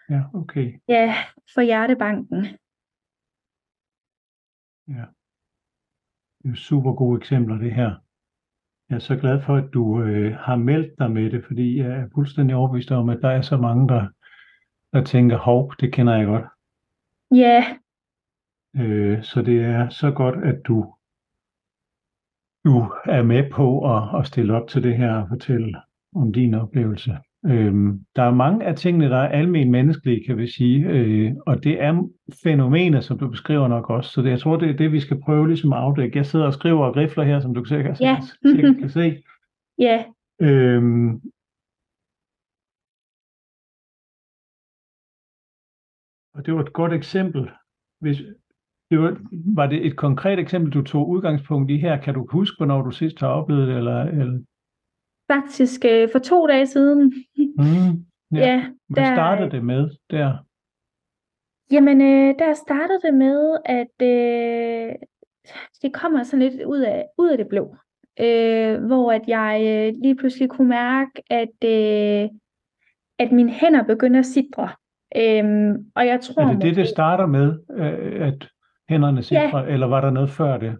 Ja, 0.10 0.22
okay. 0.34 0.80
ja, 0.88 1.14
få 1.54 1.62
hjertebanken. 1.62 2.46
Ja. 4.88 5.06
Det 6.44 6.52
er 6.52 6.56
super 6.56 6.94
gode 6.94 7.18
eksempler, 7.18 7.58
det 7.58 7.74
her. 7.74 7.96
Jeg 8.90 8.96
er 8.96 9.00
så 9.00 9.16
glad 9.16 9.42
for, 9.42 9.56
at 9.56 9.70
du 9.74 10.02
øh, 10.02 10.34
har 10.36 10.56
meldt 10.56 11.00
dig 11.00 11.12
med 11.12 11.32
det, 11.32 11.46
fordi 11.46 11.78
jeg 11.78 11.92
er 11.92 12.08
fuldstændig 12.14 12.56
overbevist 12.56 12.92
om, 12.92 13.10
at 13.10 13.20
der 13.22 13.30
er 13.30 13.42
så 13.42 13.58
mange, 13.58 13.88
der, 13.88 14.08
der 14.94 15.04
tænker, 15.04 15.38
hov, 15.38 15.74
det 15.80 15.94
kender 15.94 16.16
jeg 16.16 16.26
godt. 16.26 16.46
Ja, 17.36 17.64
Øh, 18.80 19.24
så 19.24 19.42
det 19.42 19.62
er 19.62 19.90
så 19.90 20.12
godt, 20.12 20.36
at 20.44 20.56
du, 20.68 20.94
du 22.66 22.92
er 23.06 23.24
med 23.24 23.50
på 23.52 23.96
at, 23.98 24.20
at 24.20 24.28
stille 24.28 24.54
op 24.54 24.68
til 24.68 24.84
det 24.84 24.98
her 24.98 25.14
og 25.14 25.28
fortælle 25.30 25.78
om 26.16 26.34
din 26.34 26.54
oplevelse. 26.54 27.18
Øhm, 27.46 28.00
der 28.16 28.24
er 28.24 28.32
mange 28.34 28.66
af 28.66 28.76
tingene, 28.76 29.10
der 29.10 29.18
er 29.18 29.28
almen 29.28 29.72
menneskelige, 29.72 30.24
kan 30.26 30.38
vi 30.38 30.48
sige, 30.48 30.86
øh, 30.90 31.32
og 31.46 31.64
det 31.64 31.82
er 31.84 32.10
fænomener, 32.44 33.00
som 33.00 33.20
du 33.20 33.30
beskriver 33.30 33.68
nok 33.68 33.90
også. 33.90 34.10
Så 34.12 34.22
det, 34.22 34.30
jeg 34.30 34.40
tror, 34.40 34.58
det 34.58 34.70
er 34.70 34.78
det, 34.78 34.92
vi 34.92 35.00
skal 35.00 35.22
prøve 35.22 35.48
ligesom 35.48 35.74
at 35.74 35.80
afdække. 35.80 36.18
Jeg 36.18 36.26
sidder 36.26 36.46
og 36.46 36.54
skriver 36.54 36.86
og 36.86 36.94
grifler 36.94 37.24
her, 37.24 37.40
som 37.40 37.54
du 37.54 37.64
sikkert, 37.66 38.02
Ja. 38.02 38.18
sikkert 38.46 38.78
kan 38.78 38.90
se. 38.90 39.24
ja, 39.88 40.06
Øhm, 40.42 41.22
og 46.38 46.46
det 46.46 46.54
var 46.54 46.62
et 46.62 46.74
godt 46.74 46.94
eksempel. 46.94 47.50
Hvis, 48.00 48.18
Det 48.92 49.00
var, 49.00 49.18
var 49.56 49.68
det 49.68 49.86
et 49.86 49.98
konkret 49.98 50.40
eksempel, 50.40 50.74
du 50.74 50.82
tog 50.84 51.10
udgangspunkt 51.10 51.72
i 51.72 51.78
her? 51.78 52.02
Kan 52.02 52.14
du 52.14 52.28
huske, 52.32 52.58
hvornår 52.58 52.82
du 52.82 52.92
sidst 52.92 53.20
har 53.20 53.28
oplevet 53.28 53.68
det? 53.68 53.78
Eller, 53.78 54.02
eller? 54.04 54.40
Faktisk 55.32 55.86
øh, 55.86 56.10
for 56.12 56.20
to 56.20 56.48
dage 56.48 56.68
siden. 56.68 57.14
Mm, 57.38 58.06
ja. 58.34 58.48
Ja, 58.48 58.66
Hvad 58.90 59.04
der, 59.04 59.16
startede 59.16 59.52
det 59.52 59.66
med 59.66 59.90
der? 60.10 60.38
jamen 61.72 62.02
øh, 62.02 62.36
der 62.40 62.54
startede 62.54 63.00
det 63.02 63.14
med, 63.14 63.58
at 63.66 64.02
øh, 64.02 64.96
det 65.82 65.94
kommer 65.94 66.24
sådan 66.24 66.50
lidt 66.50 66.64
ud 66.64 66.80
af, 66.80 67.06
ud 67.18 67.30
af 67.30 67.38
det 67.38 67.48
blå. 67.48 67.76
Øh, 68.20 68.86
hvor 68.86 69.12
at 69.12 69.22
jeg 69.28 69.62
øh, 69.62 70.02
lige 70.02 70.16
pludselig 70.16 70.50
kunne 70.50 70.70
mærke, 70.70 71.12
at, 71.30 71.58
øh, 71.66 72.30
at 73.20 73.32
mine 73.32 73.52
hænder 73.52 73.84
begynder 73.84 74.20
at 74.20 74.26
sidre. 74.26 74.70
Øhm, 75.16 75.92
og 75.96 76.08
jeg 76.08 76.22
tror 76.22 76.44
Er 76.44 76.54
det 76.54 76.62
det, 76.62 76.76
det 76.76 76.88
starter 76.88 77.26
med, 77.26 77.60
øh, 77.72 78.28
at 78.28 78.50
hænderne 78.90 79.24
sidder, 79.24 79.54
eller 79.64 79.88
var 79.88 80.02
der 80.02 80.10
noget 80.10 80.30
før 80.30 80.58
det? 80.58 80.78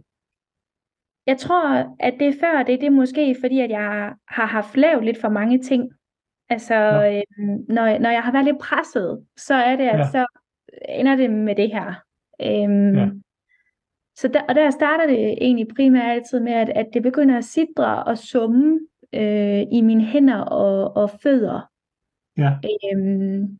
jeg 1.28 1.38
tror, 1.38 1.96
at 2.00 2.14
det 2.20 2.28
er 2.28 2.34
før 2.40 2.64
det, 2.64 2.80
det 2.80 2.86
er 2.88 2.92
måske 2.92 3.36
fordi, 3.42 3.60
at 3.60 3.70
jeg 3.70 4.14
har 4.28 4.46
haft 4.46 4.78
lavet 4.78 5.06
lidt 5.06 5.22
for 5.22 5.30
mange 5.30 5.60
ting. 5.64 5.92
Altså, 6.50 6.92
Nå. 6.92 7.02
øhm, 7.04 7.66
når, 7.70 8.00
når 8.00 8.10
jeg 8.10 8.24
har 8.24 8.32
været 8.32 8.46
lidt 8.46 8.60
presset, 8.60 9.26
så 9.38 9.54
er 9.54 9.76
det, 9.76 9.84
at 9.84 10.00
Ja. 10.00 10.04
så 10.04 10.26
ender 10.90 11.16
det 11.16 11.30
med 11.32 11.56
det 11.56 11.72
her. 11.72 11.94
Øhm, 12.42 12.96
Ja. 12.96 13.10
Så 14.16 14.28
der, 14.28 14.42
og 14.50 14.56
der 14.56 14.70
starter 14.70 15.08
det 15.08 15.32
egentlig 15.32 15.68
primært 15.76 16.12
altid 16.12 16.40
med, 16.40 16.52
at, 16.54 16.70
at 16.70 16.88
det 16.94 17.04
begynder 17.04 17.38
at 17.38 17.44
sidre 17.44 18.04
og 18.04 18.18
summe 18.18 18.80
øh, 19.16 19.62
i 19.72 19.82
mine 19.82 20.04
hænder 20.04 20.40
og, 20.40 20.98
og 20.98 21.10
fødder. 21.24 21.70
Ja, 22.38 22.52
Øhm, 22.94 23.58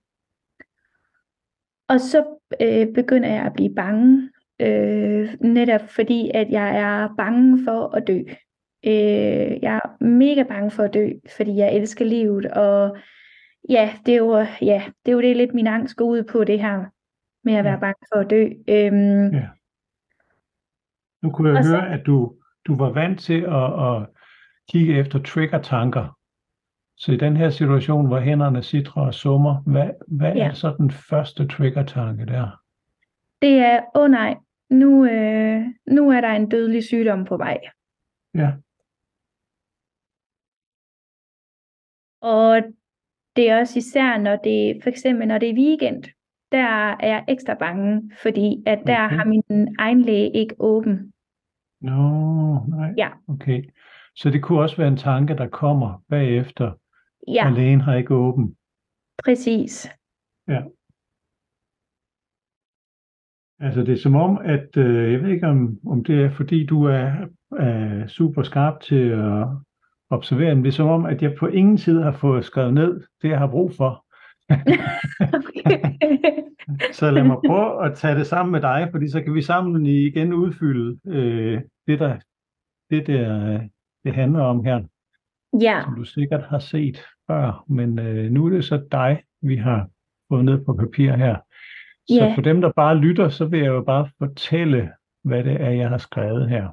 og 1.90 2.00
så 2.00 2.26
øh, 2.62 2.94
begynder 2.94 3.30
jeg 3.30 3.46
at 3.46 3.54
blive 3.54 3.76
bange, 3.76 4.30
øh, 4.62 5.34
netop 5.42 5.82
fordi 5.90 6.32
at 6.34 6.50
jeg 6.50 6.78
er 6.80 7.16
bange 7.18 7.64
for 7.66 7.96
at 7.96 8.08
dø. 8.08 8.20
Øh, 8.86 9.64
jeg 9.64 9.76
er 9.84 10.04
mega 10.04 10.44
bange 10.44 10.72
for 10.72 10.84
at 10.84 10.94
dø, 10.94 11.10
fordi 11.38 11.56
jeg 11.56 11.76
elsker 11.76 12.06
livet, 12.06 12.46
og 12.46 12.98
ja, 13.70 13.94
det 14.06 14.14
er 14.14 14.18
jo, 14.18 14.38
ja, 14.62 14.84
det 15.06 15.12
er 15.12 15.16
jo 15.16 15.22
det 15.22 15.38
lidt 15.38 15.54
min 15.54 15.68
angst 15.68 15.96
går 15.96 16.06
ud 16.06 16.24
på 16.24 16.44
det 16.44 16.60
her 16.60 16.86
med 17.44 17.54
at 17.54 17.64
være 17.64 17.74
Ja. 17.74 17.80
bange 17.80 18.06
for 18.14 18.20
at 18.20 18.30
dø. 18.30 18.44
Øhm, 18.68 19.34
Ja. 19.34 19.48
nu 21.24 21.32
kunne 21.32 21.50
jeg 21.50 21.58
Og 21.58 21.64
så- 21.64 21.70
høre, 21.72 21.90
at 21.90 22.06
du, 22.06 22.34
du 22.68 22.76
var 22.78 22.90
vant 22.90 23.20
til 23.20 23.42
at, 23.42 23.86
at 23.88 24.08
kigge 24.70 24.98
efter 25.00 25.20
trigger-tanker. 25.24 26.17
Så 26.98 27.12
i 27.12 27.18
den 27.18 27.38
her 27.38 27.50
situation, 27.50 28.08
hvor 28.08 28.20
hænderne 28.20 28.64
sidder 28.64 28.92
og 29.02 29.14
summer, 29.14 29.62
hvad, 29.62 29.90
hvad 30.08 30.34
Ja. 30.36 30.48
er 30.50 30.54
så 30.54 30.76
den 30.78 30.92
første 30.92 31.48
trigger-tanke 31.48 32.26
der? 32.26 32.62
det 33.42 33.58
er, 33.60 33.82
åh 33.96 34.02
oh 34.04 34.10
nej, 34.12 34.36
nu, 34.70 35.06
øh, 35.06 35.62
nu 35.88 36.10
er 36.12 36.22
der 36.22 36.30
en 36.30 36.50
dødelig 36.50 36.84
sygdom 36.84 37.26
på 37.26 37.38
vej. 37.38 37.60
Ja, 38.34 38.52
Og 42.22 42.62
det 43.36 43.50
er 43.50 43.60
også 43.60 43.80
især, 43.80 44.18
når 44.18 44.36
det 44.36 44.80
for 44.84 44.90
eksempel 44.90 45.28
når 45.28 45.38
det 45.38 45.50
er 45.50 45.54
weekend, 45.56 46.04
der 46.52 46.64
er 47.00 47.08
jeg 47.08 47.26
ekstra 47.28 47.54
bange, 47.54 48.12
fordi 48.22 48.64
at 48.66 48.80
der 48.88 49.06
Okay. 49.06 49.16
har 49.18 49.26
min 49.26 49.76
egen 49.80 50.02
læge 50.02 50.32
ikke 50.32 50.56
åben. 50.60 51.14
Nå, 51.82 52.60
nej. 52.68 52.94
Ja. 52.98 53.10
Okay. 53.28 53.64
Så 54.16 54.30
det 54.30 54.44
kunne 54.44 54.62
også 54.62 54.78
være 54.78 54.88
en 54.88 54.98
tanke, 54.98 55.36
der 55.36 55.48
kommer 55.48 56.04
bagefter, 56.10 56.72
Ja, 57.28 57.46
og 57.46 57.52
lægen 57.52 57.82
har 57.82 57.96
ikke 57.96 58.16
åben. 58.16 58.56
præcis. 59.24 59.90
Altså 63.60 63.84
det 63.84 63.94
er 63.94 63.98
som 63.98 64.16
om, 64.16 64.38
at 64.38 64.78
øh, 64.78 65.14
jeg 65.14 65.22
ved 65.22 65.30
ikke 65.30 65.48
om, 65.48 65.80
om 65.88 66.04
det 66.04 66.26
er 66.26 66.32
fordi 66.32 66.66
du 66.66 66.84
er, 66.84 67.28
er 67.60 68.08
super 68.08 68.44
skarp 68.44 68.82
til 68.82 69.10
at 69.10 69.48
observere, 70.10 70.56
men 70.56 70.64
det 70.64 70.70
er 70.70 70.76
som 70.76 70.88
om, 70.88 71.06
at 71.06 71.22
jeg 71.22 71.36
på 71.40 71.48
ingen 71.48 71.78
tid 71.78 72.02
har 72.02 72.12
fået 72.12 72.46
skrevet 72.46 72.74
ned 72.74 73.04
det, 73.22 73.30
jeg 73.30 73.40
har 73.40 73.48
brug 73.48 73.72
for. 73.78 74.06
Så 76.94 77.12
lad 77.12 77.24
mig 77.24 77.38
prøve 77.46 77.86
at 77.86 77.98
tage 77.98 78.16
det 78.16 78.28
sammen 78.28 78.52
med 78.52 78.62
dig, 78.62 78.88
fordi 78.92 79.10
så 79.10 79.24
kan 79.24 79.34
vi 79.34 79.42
sammen 79.42 79.86
igen 79.86 80.34
udfylde 80.34 81.00
øh, 81.08 81.62
det, 81.88 82.00
der, 82.00 82.20
det, 82.90 83.08
der 83.08 83.62
det 84.04 84.16
handler 84.16 84.44
om 84.44 84.64
her, 84.64 84.84
Ja, 85.62 85.82
som 85.84 85.96
du 85.96 86.04
sikkert 86.04 86.44
har 86.44 86.60
set 86.60 87.06
før. 87.28 87.64
Men 87.68 88.00
øh, 88.00 88.32
nu 88.32 88.46
er 88.46 88.50
det 88.50 88.66
så 88.66 88.88
dig, 88.92 89.24
vi 89.42 89.56
har 89.56 89.90
fået 90.32 90.46
ned 90.46 90.66
på 90.66 90.74
papir 90.74 91.16
her. 91.16 91.36
Så 92.10 92.16
Ja. 92.16 92.34
for 92.36 92.42
dem, 92.42 92.62
der 92.62 92.72
bare 92.72 92.98
lytter, 92.98 93.30
så 93.30 93.46
vil 93.46 93.60
jeg 93.60 93.68
jo 93.68 93.82
bare 93.84 94.10
fortælle, 94.18 94.92
hvad 95.24 95.44
det 95.44 95.62
er, 95.62 95.70
jeg 95.70 95.90
har 95.90 95.98
skrevet 95.98 96.50
her. 96.50 96.68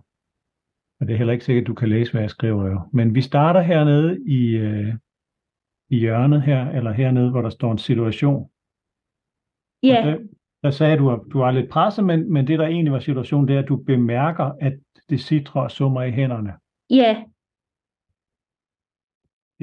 Og 1.01 1.07
det 1.07 1.13
er 1.13 1.17
heller 1.19 1.33
ikke 1.33 1.45
sikkert, 1.45 1.63
at 1.63 1.67
du 1.67 1.75
kan 1.75 1.89
læse, 1.89 2.13
hvad 2.13 2.21
jeg 2.21 2.31
skriver 2.31 2.67
jo. 2.69 2.81
Men 2.93 3.15
vi 3.15 3.21
starter 3.21 3.61
hernede 3.61 4.21
i, 4.27 4.57
øh, 4.57 4.95
i 5.91 5.99
hjørnet 5.99 6.43
her, 6.43 6.71
eller 6.71 6.93
hernede, 6.93 7.31
hvor 7.31 7.43
der 7.43 7.51
står 7.51 7.73
en 7.73 7.79
situation. 7.79 8.51
ja, 9.83 9.99
Og 10.01 10.07
der, 10.07 10.19
der 10.63 10.71
sagde 10.71 10.97
du, 10.97 11.11
at 11.11 11.21
du 11.33 11.39
var 11.39 11.51
lidt 11.51 11.71
presset, 11.71 12.05
men, 12.05 12.33
men 12.33 12.47
det, 12.47 12.59
der 12.59 12.67
egentlig 12.67 12.93
var 12.93 12.99
situationen, 12.99 13.49
det 13.49 13.57
er, 13.57 13.63
at 13.63 13.69
du 13.69 13.77
bemærker, 13.77 14.45
at 14.61 14.79
det 15.11 15.21
sidder 15.21 15.51
og 15.61 15.71
summer 15.71 16.03
i 16.03 16.11
hænderne. 16.11 16.53
ja, 16.91 17.25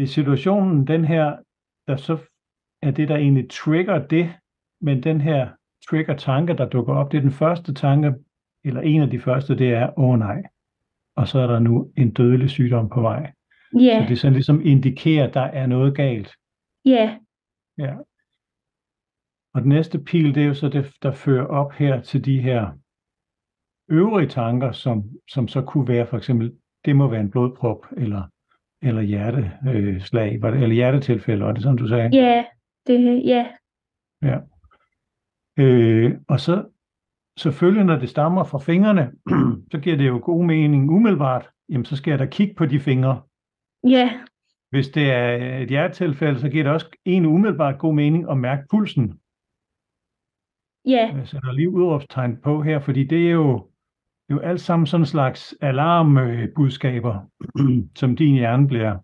Det 0.01 0.07
er 0.07 0.11
situationen, 0.11 0.87
den 0.87 1.05
her, 1.05 1.37
der 1.87 1.95
så 1.95 2.17
er 2.81 2.91
det, 2.91 3.09
der 3.09 3.15
egentlig 3.15 3.49
trigger 3.49 4.07
det, 4.07 4.33
men 4.79 5.03
den 5.03 5.21
her 5.21 5.49
trigger-tanke, 5.89 6.53
der 6.53 6.69
dukker 6.69 6.93
op, 6.93 7.11
det 7.11 7.17
er 7.17 7.21
den 7.21 7.31
første 7.31 7.73
tanke, 7.73 8.13
eller 8.63 8.81
en 8.81 9.01
af 9.01 9.09
de 9.09 9.19
første, 9.19 9.57
det 9.57 9.73
er, 9.73 9.99
åh 9.99 10.19
nej, 10.19 10.43
og 11.15 11.27
så 11.27 11.39
er 11.39 11.47
der 11.47 11.59
nu 11.59 11.91
en 11.97 12.11
dødelig 12.11 12.49
sygdom 12.49 12.89
på 12.89 13.01
vej. 13.01 13.31
Så 13.71 13.79
ja, 13.79 14.05
det 14.09 14.19
sådan 14.19 14.33
ligesom 14.33 14.61
indikerer, 14.65 15.27
at 15.27 15.33
der 15.33 15.41
er 15.41 15.65
noget 15.67 15.95
galt. 15.95 16.31
ja, 16.85 17.17
Ja. 17.77 17.95
Og 19.53 19.61
den 19.61 19.69
næste 19.69 19.99
pil, 19.99 20.35
det 20.35 20.43
er 20.43 20.47
jo 20.47 20.53
så 20.53 20.69
det, 20.69 20.93
der 21.03 21.11
fører 21.11 21.45
op 21.45 21.71
her 21.71 22.01
til 22.01 22.25
de 22.25 22.41
her 22.41 22.71
øvrige 23.89 24.29
tanker, 24.29 24.71
som, 24.71 25.03
som 25.29 25.47
så 25.47 25.61
kunne 25.61 25.87
være 25.87 26.07
for 26.07 26.17
eksempel, 26.17 26.55
det 26.85 26.95
må 26.95 27.07
være 27.07 27.21
en 27.21 27.31
blodprop, 27.31 27.85
eller, 27.97 28.27
eller 28.81 29.01
hjerteslag, 29.01 30.41
var 30.41 30.51
det, 30.51 30.63
eller 30.63 30.75
hjertetilfælde, 30.75 31.45
var 31.45 31.51
det 31.51 31.63
sådan, 31.63 31.77
du 31.77 31.87
sagde? 31.87 32.09
ja, 32.13 32.45
det, 32.87 33.23
ja, 33.25 33.47
Ja. 34.21 34.39
Øh, 35.59 36.11
og 36.27 36.39
så 36.39 36.65
selvfølgelig, 37.39 37.85
når 37.85 37.95
det 37.99 38.09
stammer 38.09 38.43
fra 38.43 38.59
fingrene, 38.59 39.11
så 39.71 39.79
giver 39.79 39.97
det 39.97 40.07
jo 40.07 40.19
god 40.23 40.45
mening 40.45 40.89
umiddelbart, 40.91 41.49
jamen 41.69 41.85
så 41.85 41.95
skal 41.95 42.11
jeg 42.11 42.19
da 42.19 42.25
kigge 42.25 42.53
på 42.55 42.65
de 42.65 42.79
fingre. 42.79 43.21
ja, 43.87 44.21
Hvis 44.69 44.89
det 44.89 45.11
er 45.11 45.57
et 45.57 45.69
hjertetilfælde, 45.69 46.39
så 46.39 46.49
giver 46.49 46.63
det 46.63 46.73
også 46.73 46.89
en 47.05 47.25
umiddelbart 47.25 47.79
god 47.79 47.93
mening 47.93 48.29
at 48.31 48.37
mærke 48.37 48.63
pulsen. 48.71 49.19
ja, 50.85 51.15
Jeg 51.17 51.27
sætter 51.27 51.51
lige 51.51 51.69
udråbstegn 51.69 52.37
på 52.37 52.61
her, 52.61 52.79
fordi 52.79 53.03
det 53.03 53.27
er 53.27 53.31
jo, 53.31 53.70
det 54.31 54.37
er 54.37 54.41
jo 54.41 54.49
alt 54.49 54.61
sammen 54.61 54.87
sådan 54.87 55.01
en 55.01 55.05
slags 55.05 55.55
alarmbudskaber, 55.61 57.29
som 57.99 58.15
din 58.15 58.33
hjerne 58.33 58.67
bliver, 58.67 58.99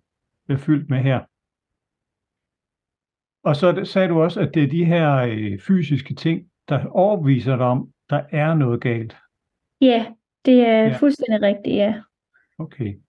bliver 0.45 0.59
fyldt 0.59 0.89
med 0.89 0.97
her. 0.97 1.19
Og 3.47 3.55
så 3.55 3.91
sagde 3.91 4.07
du 4.07 4.21
også, 4.21 4.39
at 4.41 4.53
det 4.53 4.63
er 4.63 4.67
de 4.67 4.85
her 4.85 5.15
øh, 5.17 5.59
fysiske 5.59 6.13
ting, 6.15 6.51
der 6.69 6.85
overbeviser 6.85 7.55
dig 7.55 7.65
om, 7.65 7.91
der 8.09 8.25
er 8.31 8.53
noget 8.53 8.81
galt. 8.81 9.17
ja, 9.81 10.13
det 10.45 10.59
er 10.61 10.83
Ja. 10.83 10.97
fuldstændig 10.99 11.41
rigtigt, 11.41 11.75
ja. 11.75 12.01
Okay. 12.57 12.99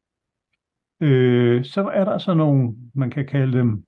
Øh, 1.01 1.65
så 1.65 1.89
er 1.89 2.05
der 2.05 2.19
så 2.19 2.35
nogle, 2.35 2.77
man 2.95 3.11
kan 3.11 3.27
kalde 3.27 3.59
dem, 3.59 3.85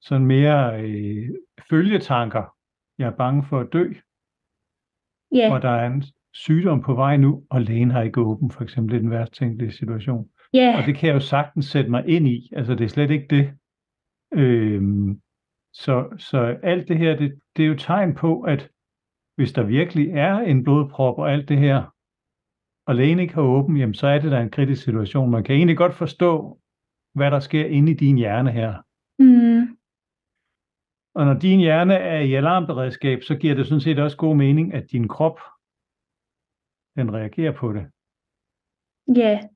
sådan 0.00 0.26
mere 0.26 0.82
øh, 0.82 1.28
følgetanker. 1.70 2.54
Jeg 2.98 3.06
er 3.06 3.16
bange 3.16 3.42
for 3.42 3.60
at 3.60 3.72
dø, 3.72 3.92
Ja, 5.32 5.48
hvor 5.48 5.58
der 5.58 5.70
er 5.70 5.86
en 5.86 6.02
sygdom 6.34 6.82
på 6.82 6.94
vej 6.94 7.16
nu, 7.16 7.42
og 7.50 7.62
lægen 7.62 7.90
har 7.90 8.02
ikke 8.02 8.20
åben, 8.20 8.50
for 8.50 8.62
eksempel. 8.62 8.92
Det 8.92 8.98
er 8.98 9.02
den 9.02 9.10
værst 9.10 9.32
tænkelige 9.32 9.72
situation. 9.72 10.28
ja, 10.54 10.74
Og 10.80 10.86
det 10.86 10.96
kan 10.96 11.06
jeg 11.08 11.14
jo 11.14 11.20
sagtens 11.20 11.66
sætte 11.66 11.90
mig 11.90 12.08
ind 12.08 12.28
i. 12.28 12.50
Altså, 12.56 12.74
det 12.74 12.84
er 12.84 12.88
slet 12.88 13.10
ikke 13.10 13.26
det. 13.30 13.52
Øhm, 14.34 15.20
så, 15.72 16.08
så 16.18 16.38
alt 16.62 16.88
det 16.88 16.98
her, 16.98 17.16
det, 17.16 17.40
det 17.56 17.62
er 17.64 17.68
jo 17.68 17.76
tegn 17.76 18.14
på, 18.14 18.40
at 18.40 18.68
hvis 19.36 19.52
der 19.52 19.62
virkelig 19.62 20.08
er 20.10 20.38
en 20.38 20.64
blodprop 20.64 21.18
og 21.18 21.32
alt 21.32 21.48
det 21.48 21.58
her, 21.58 21.94
og 22.86 22.94
lægen 22.94 23.18
ikke 23.18 23.34
har 23.34 23.42
åben, 23.42 23.76
jamen, 23.76 23.94
så 23.94 24.06
er 24.06 24.18
det 24.18 24.30
da 24.30 24.40
en 24.40 24.50
kritisk 24.50 24.82
situation. 24.84 25.30
Man 25.30 25.44
kan 25.44 25.56
egentlig 25.56 25.76
godt 25.76 25.94
forstå, 25.94 26.58
hvad 27.14 27.30
der 27.30 27.40
sker 27.40 27.66
inde 27.66 27.92
i 27.92 27.94
din 27.94 28.16
hjerne 28.16 28.52
her. 28.52 28.74
mm, 29.18 29.76
Og 31.14 31.24
når 31.26 31.34
din 31.34 31.60
hjerne 31.60 31.94
er 31.94 32.20
i 32.20 32.34
alarmberedskab, 32.34 33.22
så 33.22 33.34
giver 33.36 33.54
det 33.54 33.66
sådan 33.66 33.80
set 33.80 33.98
også 33.98 34.16
god 34.16 34.36
mening, 34.36 34.74
at 34.74 34.84
din 34.92 35.08
krop, 35.08 35.40
den 36.98 37.14
reagerer 37.14 37.54
på 37.60 37.72
det. 37.76 37.84
ja, 39.20 39.48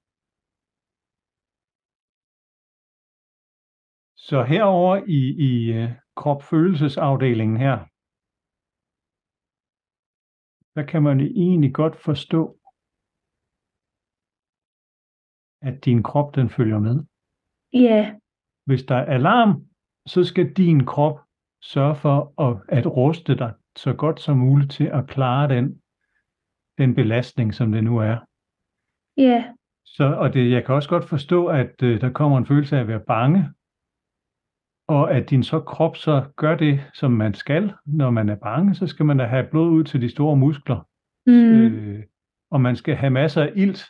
Så 4.17 4.43
herover 4.43 4.97
i, 4.97 5.21
i 5.51 5.53
uh, 5.79 5.91
kropfølelsesafdelingen 6.17 7.57
her, 7.57 7.77
der 10.77 10.85
kan 10.91 11.03
man 11.03 11.21
egentlig 11.21 11.75
godt 11.75 11.97
forstå, 11.97 12.59
at 15.69 15.85
din 15.85 16.03
krop 16.03 16.35
den 16.35 16.49
følger 16.51 16.79
med. 16.79 16.97
Ja, 17.73 18.19
Hvis 18.65 18.83
der 18.83 18.97
er 18.97 19.15
alarm, 19.19 19.53
så 20.07 20.25
skal 20.25 20.53
din 20.53 20.87
krop 20.87 21.19
sørge 21.63 21.97
for 21.97 22.17
at, 22.47 22.79
at 22.79 22.87
ruste 22.87 23.37
dig 23.37 23.55
så 23.77 23.95
godt 23.95 24.21
som 24.21 24.37
muligt 24.39 24.73
til 24.73 24.85
at 24.85 25.09
klare 25.09 25.49
den, 25.49 25.82
den 26.79 26.95
belastning, 26.95 27.55
som 27.55 27.73
det 27.73 27.85
nu 27.85 27.99
er. 27.99 28.17
ja, 29.17 29.45
Så, 29.85 30.05
og 30.05 30.35
det, 30.35 30.51
jeg 30.51 30.65
kan 30.65 30.75
også 30.75 30.89
godt 30.89 31.05
forstå, 31.05 31.47
at 31.47 31.83
øh, 31.83 32.01
der 32.01 32.11
kommer 32.11 32.39
en 32.39 32.47
følelse 32.47 32.77
af 32.77 32.81
at 32.81 32.89
være 32.89 33.05
bange, 33.07 33.51
og 34.89 35.15
at 35.15 35.31
din 35.31 35.43
så 35.43 35.61
krop 35.61 35.97
så 35.97 36.33
gør 36.37 36.57
det, 36.57 36.81
som 36.95 37.11
man 37.11 37.35
skal, 37.35 37.73
når 37.87 38.11
man 38.11 38.29
er 38.29 38.37
bange, 38.37 38.75
så 38.75 38.87
skal 38.87 39.07
man 39.07 39.19
da 39.19 39.25
have 39.25 39.49
blod 39.51 39.71
ud 39.71 39.85
til 39.85 40.01
de 40.01 40.09
store 40.09 40.37
muskler, 40.37 40.89
mm, 41.27 41.33
øh, 41.33 42.05
og 42.51 42.61
man 42.61 42.77
skal 42.77 42.95
have 42.95 43.11
masser 43.11 43.43
af 43.43 43.53
ilt 43.57 43.85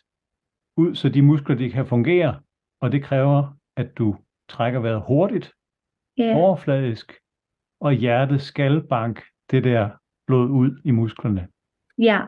ud, 0.76 0.94
så 0.94 1.08
de 1.08 1.22
muskler 1.22 1.56
de 1.56 1.70
kan 1.70 1.86
fungere, 1.86 2.40
og 2.80 2.92
det 2.92 3.02
kræver, 3.02 3.56
at 3.76 3.98
du 3.98 4.16
trækker 4.48 4.80
vejret 4.80 5.02
hurtigt, 5.06 5.52
ja, 6.18 6.36
overfladisk, 6.36 7.12
og 7.80 7.92
hjertet 7.92 8.42
skal 8.42 8.82
banke 8.88 9.22
det 9.50 9.64
der 9.64 9.90
blod 10.26 10.48
ud 10.50 10.80
i 10.84 10.90
musklerne. 10.90 11.48
ja, 11.98 12.20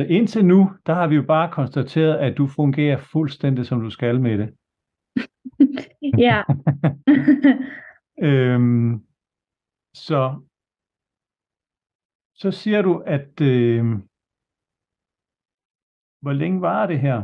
Så 0.00 0.06
indtil 0.08 0.44
nu, 0.44 0.70
der 0.86 0.94
har 0.94 1.06
vi 1.06 1.14
jo 1.14 1.22
bare 1.22 1.52
konstateret, 1.52 2.16
at 2.16 2.38
du 2.38 2.46
fungerer 2.46 2.96
fuldstændig 2.96 3.66
som 3.66 3.80
du 3.80 3.90
skal 3.90 4.20
med 4.20 4.38
det. 4.38 4.54
ja, 6.26 6.42
Øhm, 8.22 9.06
så, 9.94 10.40
så 12.34 12.50
siger 12.50 12.82
du, 12.82 12.98
at 13.06 13.40
øh, 13.40 13.84
hvor 16.22 16.32
længe 16.32 16.60
var 16.60 16.86
det 16.86 17.00
her? 17.00 17.22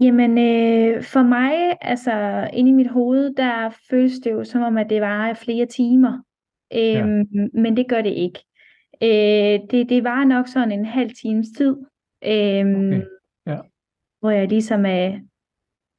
Jamen, 0.00 0.30
øh, 0.30 1.02
for 1.02 1.22
mig, 1.22 1.78
altså 1.80 2.48
inde 2.52 2.70
i 2.70 2.74
mit 2.74 2.90
hoved, 2.90 3.34
der 3.34 3.70
føles 3.90 4.18
det 4.18 4.30
jo 4.30 4.44
som 4.44 4.62
om, 4.62 4.78
at 4.78 4.90
det 4.90 5.00
varer 5.00 5.34
flere 5.34 5.66
timer. 5.66 6.22
Øhm, 6.74 7.50
Men 7.62 7.76
det 7.76 7.88
gør 7.88 8.02
det 8.02 8.10
ikke. 8.10 8.44
Øh, 9.02 9.60
det, 9.70 9.88
det 9.88 10.04
var 10.04 10.24
nok 10.24 10.48
sådan 10.48 10.72
en 10.72 10.84
halv 10.84 11.10
times 11.22 11.46
tid, 11.56 11.76
øhm, 12.26 12.86
Okay, 12.86 13.02
ja. 13.46 13.58
hvor 14.20 14.30
jeg 14.30 14.48
ligesom 14.48 14.86
er 14.86 15.20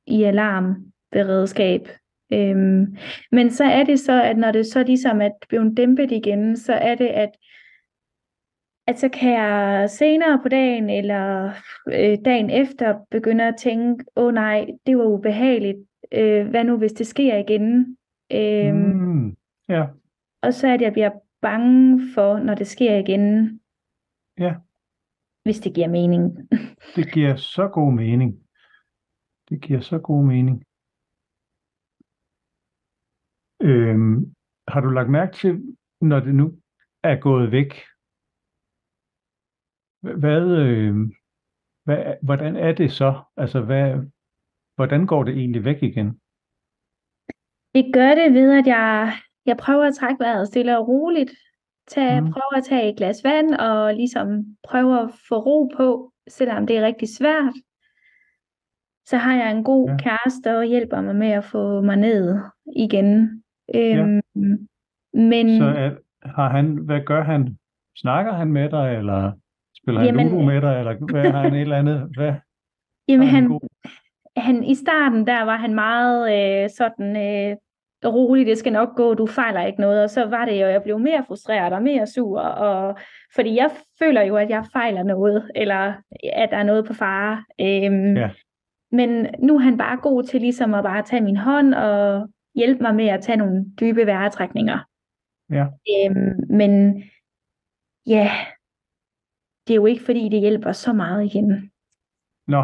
i 0.08 0.24
alarmberedskab. 0.24 1.90
Øhm, 2.34 2.98
men 3.32 3.52
så 3.52 3.64
er 3.64 3.84
det 3.84 4.00
så, 4.00 4.24
at 4.24 4.38
når 4.38 4.52
det 4.52 4.66
så 4.66 4.84
ligesom 4.84 5.22
er 5.22 5.30
blevet 5.50 5.78
dæmpet 5.78 6.12
igen, 6.12 6.58
så 6.58 6.74
er 6.74 6.96
det, 6.96 7.08
at 7.08 7.30
at 8.88 9.00
så 9.00 9.10
kan 9.10 9.32
jeg 9.32 9.90
senere 9.90 10.40
på 10.44 10.50
dagen 10.50 10.90
eller 10.90 11.52
øh, 11.88 12.18
dagen 12.26 12.50
efter 12.50 13.00
begynde 13.12 13.44
at 13.44 13.56
tænke, 13.58 14.06
åh 14.16 14.26
oh, 14.26 14.34
nej, 14.34 14.68
det 14.86 14.98
var 14.98 15.04
ubehageligt. 15.04 15.78
Øh, 16.12 16.48
hvad 16.48 16.64
nu, 16.64 16.78
hvis 16.78 16.94
det 16.94 17.08
sker 17.08 17.38
igen? 17.38 17.98
Øhm, 18.32 18.76
Mm, 18.76 19.36
ja, 19.70 19.86
Og 20.42 20.54
så 20.54 20.68
er 20.68 20.78
det, 20.78 20.86
at 20.86 20.86
jeg 20.86 20.94
bliver 20.94 21.10
bange 21.42 22.02
for, 22.14 22.40
når 22.40 22.56
det 22.56 22.68
sker 22.68 22.96
igen, 22.96 23.60
ja, 24.38 24.56
hvis 25.44 25.60
det 25.60 25.74
giver 25.76 25.88
mening. 25.88 26.50
det 26.96 27.14
giver 27.14 27.36
så 27.36 27.68
god 27.68 27.94
mening. 27.94 28.42
Det 29.50 29.62
giver 29.62 29.80
så 29.80 30.00
god 30.00 30.26
mening. 30.26 30.64
Øhm, 33.62 34.36
har 34.68 34.82
du 34.82 34.90
lagt 34.90 35.10
mærke 35.10 35.34
til, 35.34 35.78
når 36.02 36.20
det 36.20 36.36
nu 36.36 36.62
er 37.04 37.16
gået 37.20 37.52
væk, 37.52 37.74
hva- 40.04 40.20
hvad, 40.20 40.44
øh, 40.68 40.96
hvad, 41.84 42.16
hvordan 42.22 42.56
er 42.56 42.72
det 42.72 42.92
så? 42.92 43.24
Altså, 43.38 43.62
hvad, 43.62 44.12
hvordan 44.76 45.08
går 45.08 45.24
det 45.24 45.38
egentlig 45.38 45.64
væk 45.64 45.84
igen? 45.84 46.20
Det 47.76 47.94
gør 47.94 48.16
det 48.16 48.34
ved, 48.34 48.60
at 48.60 48.68
jeg, 48.68 49.14
jeg 49.46 49.58
prøver 49.58 49.84
at 49.84 49.94
trække 49.96 50.20
vejret 50.20 50.48
stille 50.48 50.78
og 50.78 50.88
roligt. 50.88 51.32
Tag, 51.88 52.24
Mm. 52.24 52.32
Prøver 52.32 52.58
at 52.58 52.64
tage 52.64 52.90
et 52.90 52.98
glas 52.98 53.24
vand 53.24 53.54
og 53.54 53.94
ligesom 53.94 54.28
prøver 54.68 54.98
at 54.98 55.12
få 55.30 55.36
ro 55.40 55.72
på, 55.78 56.12
selvom 56.28 56.68
det 56.68 56.78
er 56.78 56.82
rigtig 56.86 57.16
svært. 57.18 57.54
Så 59.06 59.18
har 59.18 59.36
jeg 59.36 59.52
en 59.52 59.64
god 59.64 59.90
Ja. 59.90 59.98
kæreste, 59.98 60.58
og 60.58 60.64
hjælper 60.66 61.02
mig 61.02 61.16
med 61.16 61.28
at 61.32 61.44
få 61.44 61.82
mig 61.82 61.96
ned 61.98 62.40
igen. 62.76 63.44
Øhm, 63.76 64.22
men 65.14 65.58
Så 65.58 65.66
er, 65.66 65.92
har 66.36 66.50
han, 66.50 66.76
hvad 66.76 67.02
gør 67.06 67.24
han? 67.24 67.58
Snakker 67.98 68.34
han 68.34 68.48
med 68.52 68.70
dig, 68.70 68.96
eller 68.96 69.32
spiller 69.78 70.02
han 70.02 70.08
Jamen, 70.08 70.30
Ludo 70.30 70.42
med 70.46 70.62
dig, 70.62 70.80
eller 70.80 71.12
hvad 71.12 71.32
har 71.32 71.42
han 71.42 71.54
et 71.54 71.62
eller 71.62 71.78
andet? 71.78 72.10
Hvad 72.18 72.34
jamen, 73.08 73.28
han 73.28 73.44
han, 73.44 73.50
god? 73.52 73.60
han, 74.38 74.64
i 74.64 74.76
starten 74.76 75.28
der 75.28 75.42
var 75.44 75.58
han 75.58 75.74
meget 75.76 76.22
øh, 76.64 76.70
sådan 76.70 77.16
øh, 77.16 77.58
rolig, 78.10 78.46
det 78.46 78.58
skal 78.58 78.74
nok 78.74 78.96
gå, 78.96 79.14
du 79.14 79.26
fejler 79.28 79.66
ikke 79.66 79.82
noget. 79.82 80.04
Og 80.04 80.10
så 80.10 80.26
var 80.26 80.46
det 80.46 80.62
jo, 80.62 80.68
jeg 80.68 80.84
blev 80.84 81.00
mere 81.00 81.24
frustreret 81.28 81.74
og 81.74 81.82
mere 81.84 82.08
sur, 82.08 82.40
og, 82.40 82.98
fordi 83.36 83.56
jeg 83.56 83.72
føler 84.00 84.22
jo, 84.22 84.36
at 84.36 84.50
jeg 84.50 84.66
fejler 84.74 85.04
noget, 85.04 85.52
eller 85.56 85.94
at 86.34 86.50
der 86.52 86.58
er 86.58 86.64
noget 86.64 86.88
på 86.88 86.94
fare. 86.94 87.44
Øhm, 87.62 88.18
Ja. 88.18 88.30
Men 88.92 89.10
nu 89.40 89.56
er 89.56 89.60
han 89.60 89.78
bare 89.78 89.98
god 89.98 90.24
til 90.24 90.42
ligesom 90.42 90.74
at 90.74 90.84
bare 90.84 91.04
tage 91.04 91.22
min 91.22 91.38
hånd 91.38 91.74
og 91.74 92.30
hjælpe 92.56 92.82
mig 92.82 92.96
med 92.96 93.08
at 93.08 93.22
tage 93.24 93.38
nogle 93.38 93.66
dybe 93.80 94.06
vejrtrækninger. 94.06 94.80
Ja. 95.50 95.66
Øhm, 95.66 96.56
men 96.58 97.04
ja, 98.08 98.32
det 99.68 99.74
er 99.74 99.76
jo 99.76 99.86
ikke 99.86 100.04
fordi, 100.06 100.30
det 100.30 100.40
hjælper 100.40 100.72
så 100.72 100.94
meget 100.94 101.26
igen. 101.26 101.72
Nå. 102.48 102.64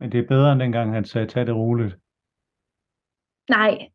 Men 0.00 0.12
det 0.12 0.20
er 0.20 0.28
bedre 0.28 0.52
end 0.52 0.60
dengang, 0.60 0.92
han 0.92 1.04
sagde, 1.04 1.26
tag 1.26 1.46
det 1.46 1.54
roligt. 1.56 1.96
Nej, 3.50 3.88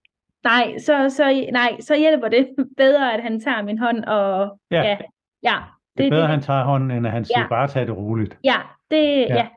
nej, 0.44 0.78
så, 0.78 1.10
så, 1.10 1.48
nej, 1.54 1.80
så 1.80 1.96
hjælper 1.98 2.28
det 2.30 2.56
bedre, 2.78 3.14
at 3.14 3.24
han 3.24 3.40
tager 3.40 3.62
min 3.62 3.78
hånd 3.78 4.04
og 4.06 4.60
Ja, 4.72 4.82
ja, 4.82 4.98
ja, 5.44 5.64
det 5.98 6.06
er 6.06 6.10
bedre, 6.10 6.18
det, 6.22 6.24
at 6.24 6.30
han 6.30 6.42
tager 6.42 6.64
hånden, 6.64 6.92
end 6.92 7.06
at 7.08 7.12
han 7.14 7.26
siger, 7.26 7.40
Ja. 7.42 7.48
bare 7.48 7.68
tag 7.68 7.88
det 7.88 7.98
roligt. 7.98 8.38
ja, 8.44 8.62
det, 8.92 9.04
Ja. 9.20 9.36
ja. 9.36 9.50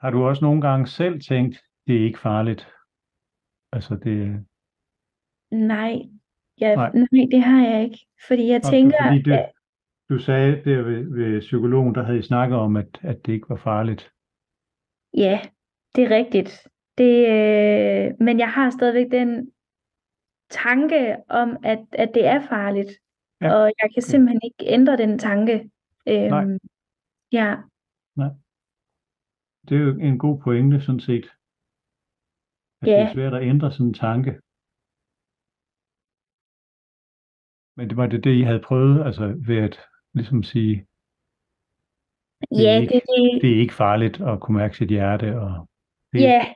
Har 0.00 0.10
du 0.10 0.24
også 0.28 0.44
nogle 0.44 0.60
gange 0.60 0.86
selv 0.86 1.20
tænkt, 1.20 1.56
det 1.86 1.96
er 2.00 2.04
ikke 2.04 2.18
farligt? 2.18 2.68
Altså, 3.72 3.94
det, 3.94 4.46
nej, 5.50 5.92
ja, 6.60 6.74
Nej. 6.74 6.90
nej, 6.92 7.26
det 7.30 7.42
har 7.42 7.68
jeg 7.68 7.84
ikke, 7.84 7.98
fordi 8.28 8.46
jeg 8.48 8.60
Nå, 8.64 8.70
tænker, 8.70 8.96
fordi 9.06 9.22
det- 9.22 9.50
du 10.08 10.18
sagde 10.18 10.64
der 10.64 10.82
ved, 10.82 11.14
ved 11.16 11.40
psykologen, 11.40 11.94
der 11.94 12.02
havde 12.02 12.18
I 12.18 12.22
snakket 12.22 12.58
om, 12.58 12.76
at, 12.76 12.98
at 13.02 13.26
det 13.26 13.32
ikke 13.32 13.48
var 13.48 13.56
farligt. 13.56 14.10
ja, 15.16 15.40
det 15.94 16.04
er 16.04 16.10
rigtigt. 16.16 16.68
Det, 16.98 17.14
øh, 17.34 18.14
men 18.20 18.38
jeg 18.38 18.50
har 18.52 18.70
stadigvæk 18.70 19.10
den 19.10 19.52
tanke 20.50 21.16
om, 21.28 21.56
at, 21.64 21.78
at 21.92 22.10
det 22.14 22.26
er 22.26 22.40
farligt, 22.48 22.90
Ja, 23.42 23.54
og 23.54 23.72
jeg 23.82 23.88
kan 23.94 24.02
simpelthen 24.02 24.40
ikke 24.44 24.72
ændre 24.74 24.96
den 24.96 25.18
tanke. 25.18 25.70
Nej. 26.06 26.42
Øhm, 26.42 26.58
ja, 27.32 27.56
Det 29.68 29.76
er 29.76 29.80
jo 29.80 29.98
en 29.98 30.18
god 30.18 30.40
pointe, 30.42 30.80
sådan 30.80 31.00
set. 31.00 31.24
At 32.80 32.86
det 32.86 32.92
Ja. 32.92 33.08
er 33.08 33.12
svært 33.14 33.34
at 33.34 33.42
ændre 33.42 33.72
sådan 33.72 33.86
en 33.86 33.94
tanke. 33.94 34.30
Men 37.76 37.88
det 37.88 37.96
var 37.96 38.06
det, 38.06 38.24
det 38.24 38.34
I 38.40 38.42
havde 38.42 38.62
prøvet, 38.68 39.06
altså 39.06 39.24
ved 39.46 39.56
at 39.68 39.76
ligesom 40.14 40.42
sige, 40.42 40.86
Det 42.40 42.58
er 42.58 42.72
ja, 42.74 42.80
ikke- 42.80 42.94
det, 42.94 43.02
det, 43.08 43.42
det 43.42 43.50
er 43.56 43.60
ikke 43.60 43.74
farligt 43.74 44.16
at 44.20 44.40
kunne 44.40 44.56
mærke 44.58 44.76
sit 44.76 44.88
hjerte, 44.88 45.40
og 45.40 45.68
det 46.12 46.20
ja, 46.20 46.54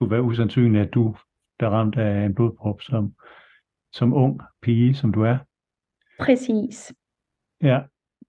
skulle 0.00 0.10
være 0.10 0.22
usandsynligt, 0.22 0.86
at 0.86 0.94
du 0.94 1.16
der 1.60 1.66
er 1.66 1.70
ramt 1.70 1.98
af 1.98 2.24
en 2.24 2.34
blodprop 2.34 2.82
som, 2.82 3.14
som 3.92 4.12
ung 4.12 4.40
pige, 4.62 4.94
som 4.94 5.12
du 5.12 5.22
er. 5.22 5.38
præcis. 6.20 6.92
Ja, 7.62 7.80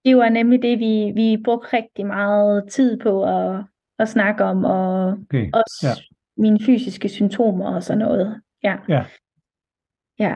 Det 0.04 0.16
var 0.16 0.28
nemlig 0.28 0.62
det, 0.62 0.78
vi, 0.78 1.12
vi 1.14 1.42
brugte 1.44 1.68
rigtig 1.76 2.06
meget 2.06 2.70
tid 2.70 3.00
på 3.00 3.24
at, 3.24 3.64
at 3.98 4.08
snakke 4.08 4.44
om, 4.44 4.64
og 4.64 5.08
okay. 5.08 5.50
også 5.52 5.86
Ja. 5.88 5.94
mine 6.42 6.58
fysiske 6.66 7.08
symptomer 7.08 7.74
og 7.74 7.82
sådan 7.82 7.98
noget. 7.98 8.42
Ja. 8.62 8.78
Ja. 8.88 9.06
Ja. 10.18 10.34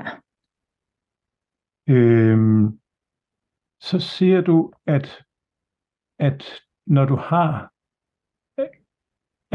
Øhm, 1.89 2.81
så 3.81 4.01
siger 4.01 4.41
du, 4.41 4.73
at, 4.87 5.25
at 6.19 6.45
når 6.87 7.05
du 7.05 7.17
har, 7.17 7.73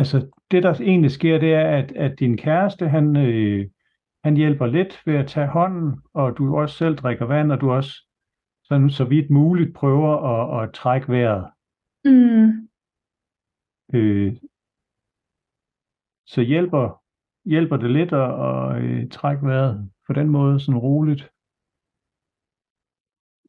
altså 0.02 0.28
det 0.52 0.64
der 0.64 0.74
egentlig 0.82 1.12
sker, 1.12 1.40
det 1.40 1.54
er, 1.54 1.78
at, 1.78 1.92
at 1.92 2.20
din 2.20 2.38
kæreste, 2.38 2.90
han, 2.90 3.18
øh, 3.18 3.68
han 4.24 4.38
hjælper 4.38 4.66
lidt 4.66 5.02
ved 5.06 5.16
at 5.16 5.28
tage 5.28 5.48
hånden, 5.48 6.02
og 6.14 6.38
du 6.38 6.58
også 6.58 6.76
selv 6.76 6.96
drikker 6.96 7.26
vand, 7.26 7.52
og 7.52 7.62
du 7.62 7.72
også 7.72 7.92
sådan, 8.64 8.90
så 8.90 9.04
vidt 9.06 9.30
muligt 9.30 9.76
prøver 9.76 10.12
at, 10.34 10.64
at 10.64 10.74
trække 10.74 11.12
vejret. 11.12 11.50
Mm, 12.06 12.68
Øh, 13.94 14.36
så 16.26 16.42
hjælper, 16.42 17.02
hjælper 17.46 17.78
det 17.78 17.92
lidt 17.92 18.14
at, 18.14 18.32
at 18.50 18.84
øh, 18.84 19.10
trække 19.10 19.48
vejret 19.48 19.92
på 20.08 20.14
den 20.14 20.30
måde, 20.30 20.60
sådan 20.60 20.78
roligt. 20.78 21.30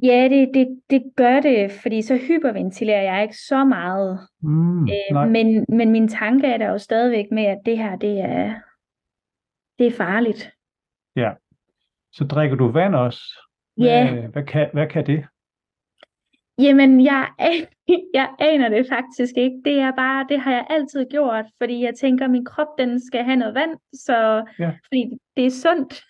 Ja, 0.02 0.28
det, 0.30 0.50
det, 0.54 0.80
det 0.90 1.02
gør 1.16 1.40
det, 1.40 1.70
fordi 1.70 2.02
så 2.02 2.16
hyperventilerer 2.16 3.02
jeg 3.02 3.22
ikke 3.22 3.36
så 3.36 3.64
meget. 3.64 4.18
Mm, 4.42 4.82
Øh, 4.82 5.28
men, 5.30 5.66
men 5.68 5.90
min 5.90 6.08
tanke 6.08 6.46
er 6.46 6.56
der 6.58 6.70
jo 6.70 6.78
stadigvæk 6.78 7.26
med, 7.30 7.44
at 7.44 7.58
det 7.66 7.78
her, 7.78 7.96
det 7.96 8.20
er, 8.20 8.54
det 9.78 9.86
er 9.86 9.90
farligt. 9.90 10.50
Ja. 11.16 11.30
Så 12.12 12.24
drikker 12.24 12.56
du 12.56 12.68
vand 12.68 12.94
også? 12.94 13.20
Ja, 13.78 14.10
Hvad, 14.12 14.28
hvad, 14.28 14.42
kan, 14.44 14.70
hvad 14.72 14.86
kan 14.86 15.06
det? 15.06 15.24
jamen 16.58 17.04
jeg, 17.04 17.28
jeg 18.14 18.28
aner 18.38 18.68
det 18.68 18.86
faktisk 18.88 19.32
ikke. 19.36 19.56
Det 19.64 19.78
er 19.78 19.92
bare, 19.96 20.26
det 20.28 20.40
har 20.40 20.52
jeg 20.52 20.66
altid 20.70 21.06
gjort, 21.10 21.44
fordi 21.58 21.84
jeg 21.84 21.94
tænker, 21.94 22.24
at 22.24 22.30
min 22.30 22.44
krop, 22.44 22.68
den 22.78 23.00
skal 23.06 23.24
have 23.24 23.36
noget 23.36 23.54
vand, 23.54 23.78
så 23.94 24.44
Ja. 24.58 24.70
fordi 24.86 25.10
det 25.36 25.46
er 25.46 25.50
sundt. 25.50 26.02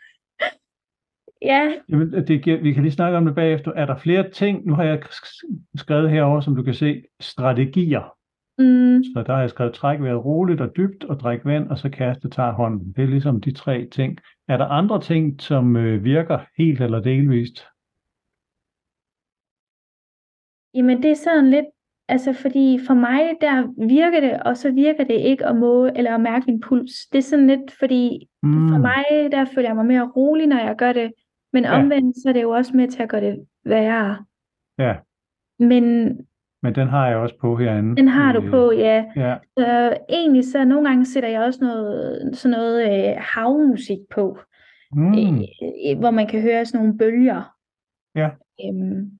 Ja, 1.45 1.73
Jamen, 1.89 2.13
det 2.13 2.43
giver, 2.45 2.61
vi 2.63 2.73
kan 2.73 2.83
lige 2.83 2.93
snakke 2.93 3.19
om 3.19 3.25
det 3.25 3.35
bagefter. 3.35 3.73
Er 3.73 3.87
der 3.87 3.97
flere 3.97 4.31
ting? 4.31 4.67
Nu 4.67 4.75
har 4.75 4.85
jeg 4.85 5.03
sk- 5.05 5.57
skrevet 5.77 6.11
herover, 6.11 6.41
som 6.41 6.57
du 6.57 6.63
kan 6.63 6.75
se, 6.75 7.03
strategier. 7.21 8.17
mm, 8.59 9.03
Så 9.05 9.25
der 9.27 9.33
har 9.35 9.41
jeg 9.41 9.51
skrevet, 9.51 9.75
træk 9.75 10.01
vejret 10.01 10.25
roligt 10.25 10.61
og 10.61 10.77
dybt, 10.77 11.05
og 11.05 11.21
drik 11.21 11.45
vand, 11.45 11.69
og 11.69 11.79
så 11.79 11.89
kaste 11.91 12.31
tager 12.31 12.53
hånden. 12.53 12.93
Det 12.97 13.03
er 13.05 13.09
ligesom 13.09 13.41
de 13.41 13.53
tre 13.53 13.89
ting. 13.93 14.19
Er 14.49 14.57
der 14.57 14.65
andre 14.67 15.01
ting, 15.01 15.41
som 15.41 15.77
øh, 15.77 16.05
virker 16.05 16.39
helt 16.59 16.81
eller 16.81 17.01
delvist? 17.01 17.67
jamen 20.75 21.03
det 21.03 21.11
er 21.11 21.15
sådan 21.25 21.51
lidt, 21.51 21.67
altså 22.09 22.33
fordi 22.33 22.79
for 22.87 22.95
mig, 22.95 23.21
der 23.41 23.87
virker 23.89 24.21
det, 24.21 24.43
og 24.43 24.57
så 24.57 24.71
virker 24.73 25.05
det 25.05 25.15
ikke 25.21 25.47
at 25.47 25.57
måle 25.57 25.99
eller 25.99 26.15
at 26.15 26.21
mærke 26.21 26.45
min 26.49 26.61
puls. 26.61 26.93
Det 27.13 27.19
er 27.19 27.23
sådan 27.23 27.47
lidt, 27.47 27.71
fordi 27.79 28.29
For 28.45 28.49
Mm, 28.49 28.81
mig, 28.81 29.05
der 29.33 29.45
føler 29.55 29.69
jeg 29.69 29.77
mig 29.77 29.87
mere 29.87 30.11
rolig, 30.17 30.47
når 30.47 30.59
jeg 30.59 30.77
gør 30.79 30.93
det. 30.93 31.13
Men 31.53 31.65
Ja. 31.65 31.79
omvendt, 31.83 32.17
så 32.17 32.29
er 32.29 32.33
det 32.33 32.43
jo 32.43 32.51
også 32.51 32.77
med 32.77 32.89
til 32.89 33.03
at 33.03 33.09
gøre 33.09 33.21
det 33.21 33.47
værre. 33.65 34.25
ja, 34.79 34.97
Men 35.59 35.85
men 36.65 36.75
den 36.75 36.89
har 36.89 37.09
jeg 37.09 37.17
også 37.17 37.35
på 37.41 37.57
herinde. 37.57 37.97
den 37.97 38.09
har 38.09 38.33
du 38.33 38.41
på, 38.51 38.73
ja. 38.73 39.05
Ja, 39.17 39.37
Så 39.59 39.97
egentlig 40.09 40.45
så 40.45 40.65
nogle 40.65 40.89
gange 40.89 41.05
sætter 41.07 41.29
jeg 41.29 41.41
også 41.43 41.65
noget, 41.65 42.37
sådan 42.37 42.59
noget 42.59 43.09
øh, 43.11 43.17
havmusik 43.19 43.99
på, 44.15 44.39
mm, 44.93 45.13
øh, 45.15 45.99
hvor 45.99 46.11
man 46.11 46.27
kan 46.27 46.43
høre 46.43 46.65
sådan 46.67 46.81
nogle 46.87 46.99
bølger. 46.99 47.43
Ja. 48.15 48.31
Øhm, 48.65 49.19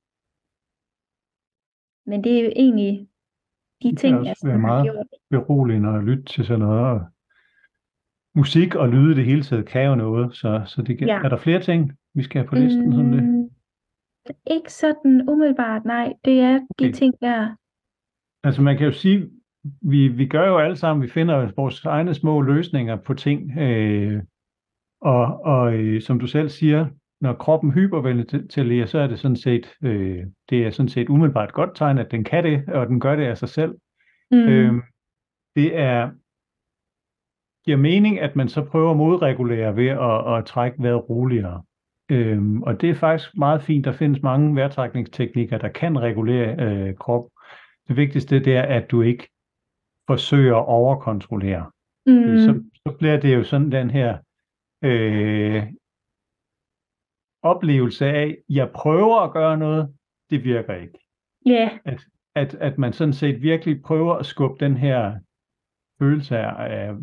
men 2.05 2.23
det 2.23 2.39
er 2.39 2.43
jo 2.45 2.51
egentlig 2.55 3.07
de 3.83 3.95
ting, 3.95 4.17
også 4.17 4.27
jeg 4.29 4.35
sådan 4.37 4.51
har 4.51 4.67
meget 4.67 4.83
gjort. 4.85 5.05
beroligende 5.29 5.89
at 5.89 6.03
lytte 6.03 6.23
til 6.23 6.45
sådan 6.45 6.59
noget. 6.59 6.85
Og 6.85 7.01
musik 8.35 8.75
og 8.75 8.89
lyde 8.89 9.15
det 9.15 9.25
hele 9.25 9.43
taget 9.43 9.65
kan 9.65 9.85
jo 9.87 9.95
noget, 9.95 10.35
så, 10.35 10.61
så 10.65 10.81
det 10.81 11.01
Ja. 11.01 11.17
er 11.23 11.29
der 11.29 11.37
flere 11.37 11.61
ting, 11.61 11.91
vi 12.13 12.23
skal 12.23 12.41
have 12.41 12.47
på 12.47 12.55
listen? 12.55 12.91
Sådan 12.91 13.13
det? 13.13 13.23
Mm, 13.23 13.49
ikke 14.47 14.73
sådan 14.73 15.29
umiddelbart, 15.29 15.85
nej. 15.85 16.13
Det 16.25 16.39
er 16.39 16.53
de 16.59 16.65
Okay. 16.79 16.91
ting 16.91 17.13
der. 17.21 17.55
Altså 18.43 18.61
man 18.61 18.77
kan 18.77 18.85
jo 18.85 18.91
sige, 18.91 19.29
vi, 19.81 20.07
vi 20.07 20.27
gør 20.27 20.47
jo 20.47 20.57
alle 20.57 20.75
sammen, 20.75 21.03
vi 21.03 21.09
finder 21.09 21.51
vores 21.55 21.85
egne 21.85 22.13
små 22.13 22.41
løsninger 22.41 22.95
på 22.95 23.13
ting, 23.13 23.57
øh, 23.57 24.23
og, 25.01 25.41
og 25.43 25.73
øh, 25.73 26.01
som 26.01 26.19
du 26.19 26.27
selv 26.27 26.49
siger, 26.49 26.87
når 27.21 27.33
kroppen 27.33 27.71
hyperventilerer, 27.71 28.85
så 28.85 28.99
er 28.99 29.07
det 29.07 29.19
sådan 29.19 29.35
set, 29.35 29.73
øh, 29.83 30.25
det 30.49 30.65
er 30.65 30.71
sådan 30.71 30.89
set 30.89 31.09
umiddelbart 31.09 31.53
godt 31.53 31.75
tegn, 31.75 31.97
at 31.97 32.11
den 32.11 32.23
kan 32.23 32.43
det, 32.43 32.69
og 32.69 32.87
den 32.87 32.99
gør 32.99 33.15
det 33.15 33.23
af 33.23 33.37
sig 33.37 33.49
selv. 33.49 33.75
Mm, 34.31 34.37
Øhm, 34.37 34.81
det 35.55 35.77
er 35.79 36.11
giver 37.65 37.77
mening, 37.77 38.19
at 38.19 38.35
man 38.35 38.49
så 38.49 38.65
prøver 38.65 38.91
at 38.91 38.97
modregulere 38.97 39.75
ved 39.75 39.87
at, 39.87 40.37
at 40.37 40.45
trække 40.45 40.83
vejret 40.83 41.09
roligere. 41.09 41.63
Øhm, 42.09 42.63
og 42.63 42.81
det 42.81 42.89
er 42.89 42.95
faktisk 42.95 43.37
meget 43.37 43.61
fint. 43.61 43.85
Der 43.85 43.91
findes 43.91 44.21
mange 44.21 44.55
vejrtrækningsteknikker, 44.55 45.57
der 45.57 45.69
kan 45.69 45.99
regulere 45.99 46.55
øh, 46.59 46.95
krop. 46.95 47.29
Det 47.87 47.95
vigtigste 47.97 48.39
det 48.39 48.55
er, 48.55 48.61
at 48.63 48.91
du 48.91 49.01
ikke 49.01 49.29
forsøger 50.07 50.55
at 50.55 50.65
overkontrollere. 50.65 51.71
Mm, 52.05 52.37
Så, 52.37 52.63
så 52.75 52.95
bliver 52.99 53.19
det 53.19 53.35
jo 53.35 53.43
sådan 53.43 53.71
den 53.71 53.89
her 53.89 54.17
øh, 54.83 55.63
oplevelse 57.41 58.05
af, 58.05 58.37
jeg 58.49 58.71
prøver 58.75 59.19
at 59.19 59.33
gøre 59.33 59.57
noget, 59.57 59.95
det 60.29 60.43
virker 60.43 60.73
ikke. 60.73 60.99
ja, 61.45 61.79
At, 62.35 62.55
at 62.55 62.77
man 62.77 62.93
sådan 62.93 63.13
set 63.13 63.41
virkelig 63.41 63.81
prøver 63.81 64.13
at 64.13 64.25
skubbe 64.25 64.65
den 64.65 64.77
her 64.77 65.19
følelse 65.99 66.37
af 66.37 66.87
af 66.87 66.95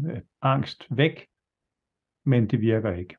angst 0.43 0.87
væk, 0.91 1.27
men 2.25 2.47
det 2.47 2.61
virker 2.61 2.93
ikke. 2.93 3.17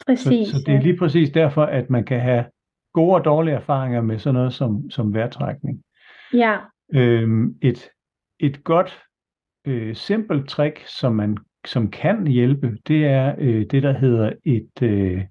Så, 0.00 0.04
præcis. 0.06 0.48
så 0.48 0.56
det 0.66 0.74
er 0.74 0.80
lige 0.80 0.96
præcis 0.96 1.30
derfor, 1.30 1.62
at 1.62 1.90
man 1.90 2.04
kan 2.04 2.20
have 2.20 2.44
gode 2.92 3.14
og 3.14 3.24
dårlige 3.24 3.54
erfaringer 3.54 4.00
med 4.00 4.18
sådan 4.18 4.34
noget 4.34 4.52
som, 4.52 4.90
som 4.90 5.14
vejrtrækning. 5.14 5.82
Ja, 6.32 6.58
Øhm, 6.94 7.58
et, 7.62 7.90
et 8.40 8.64
godt, 8.64 9.02
øh, 9.66 9.96
simpelt 9.96 10.48
trick, 10.48 10.86
som 10.86 11.14
man 11.14 11.38
som 11.66 11.90
kan 11.90 12.26
hjælpe, 12.26 12.78
det 12.88 13.06
er 13.06 13.34
øh, 13.38 13.66
det, 13.70 13.82
der 13.82 13.92
hedder 13.92 14.32
et, 14.44 14.82
øh, 14.82 15.24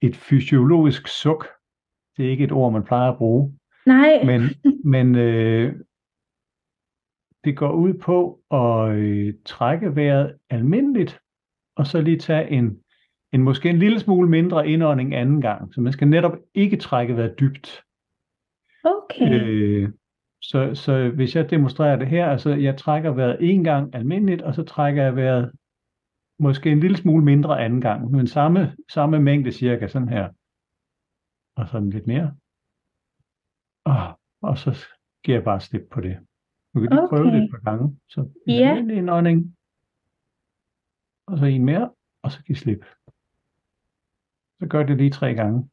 et 0.00 0.16
fysiologisk 0.16 1.08
suk. 1.08 1.48
Det 2.16 2.26
er 2.26 2.30
ikke 2.30 2.44
et 2.44 2.52
ord, 2.52 2.72
man 2.72 2.84
plejer 2.84 3.12
at 3.12 3.18
bruge, 3.18 3.58
nej, 3.86 4.24
men, 4.24 4.40
men 4.94 5.14
øh, 5.14 5.74
det 7.44 7.56
går 7.56 7.72
ud 7.72 7.94
på 7.94 8.40
at 8.50 8.98
øh, 8.98 9.34
trække 9.44 9.96
vejret 9.96 10.38
almindeligt, 10.50 11.20
og 11.76 11.86
så 11.86 12.00
lige 12.00 12.18
tage 12.18 12.50
en, 12.50 12.80
en 13.32 13.42
måske 13.42 13.70
en 13.70 13.78
lille 13.78 14.00
smule 14.00 14.28
mindre 14.28 14.68
indånding 14.68 15.14
anden 15.14 15.40
gang. 15.40 15.74
Så 15.74 15.80
man 15.80 15.92
skal 15.92 16.08
netop 16.08 16.32
ikke 16.54 16.76
trække 16.76 17.16
vejret 17.16 17.40
dybt. 17.40 17.82
okay. 18.84 19.42
Øh, 19.42 19.88
så, 20.42 20.74
så 20.74 21.08
hvis 21.14 21.36
jeg 21.36 21.50
demonstrerer 21.50 21.96
det 21.96 22.08
her, 22.08 22.26
altså 22.26 22.50
jeg 22.50 22.76
trækker 22.78 23.10
vejret 23.10 23.36
en 23.40 23.64
gang 23.64 23.94
almindeligt, 23.94 24.42
og 24.42 24.54
så 24.54 24.62
trækker 24.64 25.02
jeg 25.02 25.16
vejret 25.16 25.52
måske 26.38 26.70
en 26.70 26.80
lille 26.80 26.96
smule 26.96 27.24
mindre 27.24 27.64
anden 27.64 27.80
gang, 27.80 28.10
men 28.10 28.26
samme, 28.26 28.76
samme 28.92 29.20
mængde 29.20 29.52
cirka 29.52 29.88
sådan 29.88 30.08
her. 30.08 30.28
Og 31.56 31.68
sådan 31.68 31.90
lidt 31.90 32.06
mere. 32.06 32.34
Og, 33.84 34.20
og 34.42 34.58
så 34.58 34.86
giver 35.24 35.36
jeg 35.36 35.44
bare 35.44 35.60
slip 35.60 35.82
på 35.90 36.00
det. 36.00 36.18
Du 36.74 36.80
kan 36.80 36.90
lige 36.90 37.08
prøve 37.08 37.24
det 37.24 37.32
Okay. 37.34 37.42
et 37.44 37.50
par 37.50 37.70
gange. 37.70 37.98
Så 38.08 38.20
en 38.20 38.30
Ja. 38.46 38.68
almindelig 38.68 38.96
indånding, 38.96 39.56
og 41.26 41.38
så 41.38 41.44
en 41.44 41.64
mere, 41.64 41.90
og 42.22 42.32
så 42.32 42.42
giv 42.42 42.56
slip. 42.56 42.84
Så 44.60 44.66
gør 44.66 44.82
det 44.82 44.96
lige 44.96 45.10
tre 45.10 45.34
gange. 45.34 45.68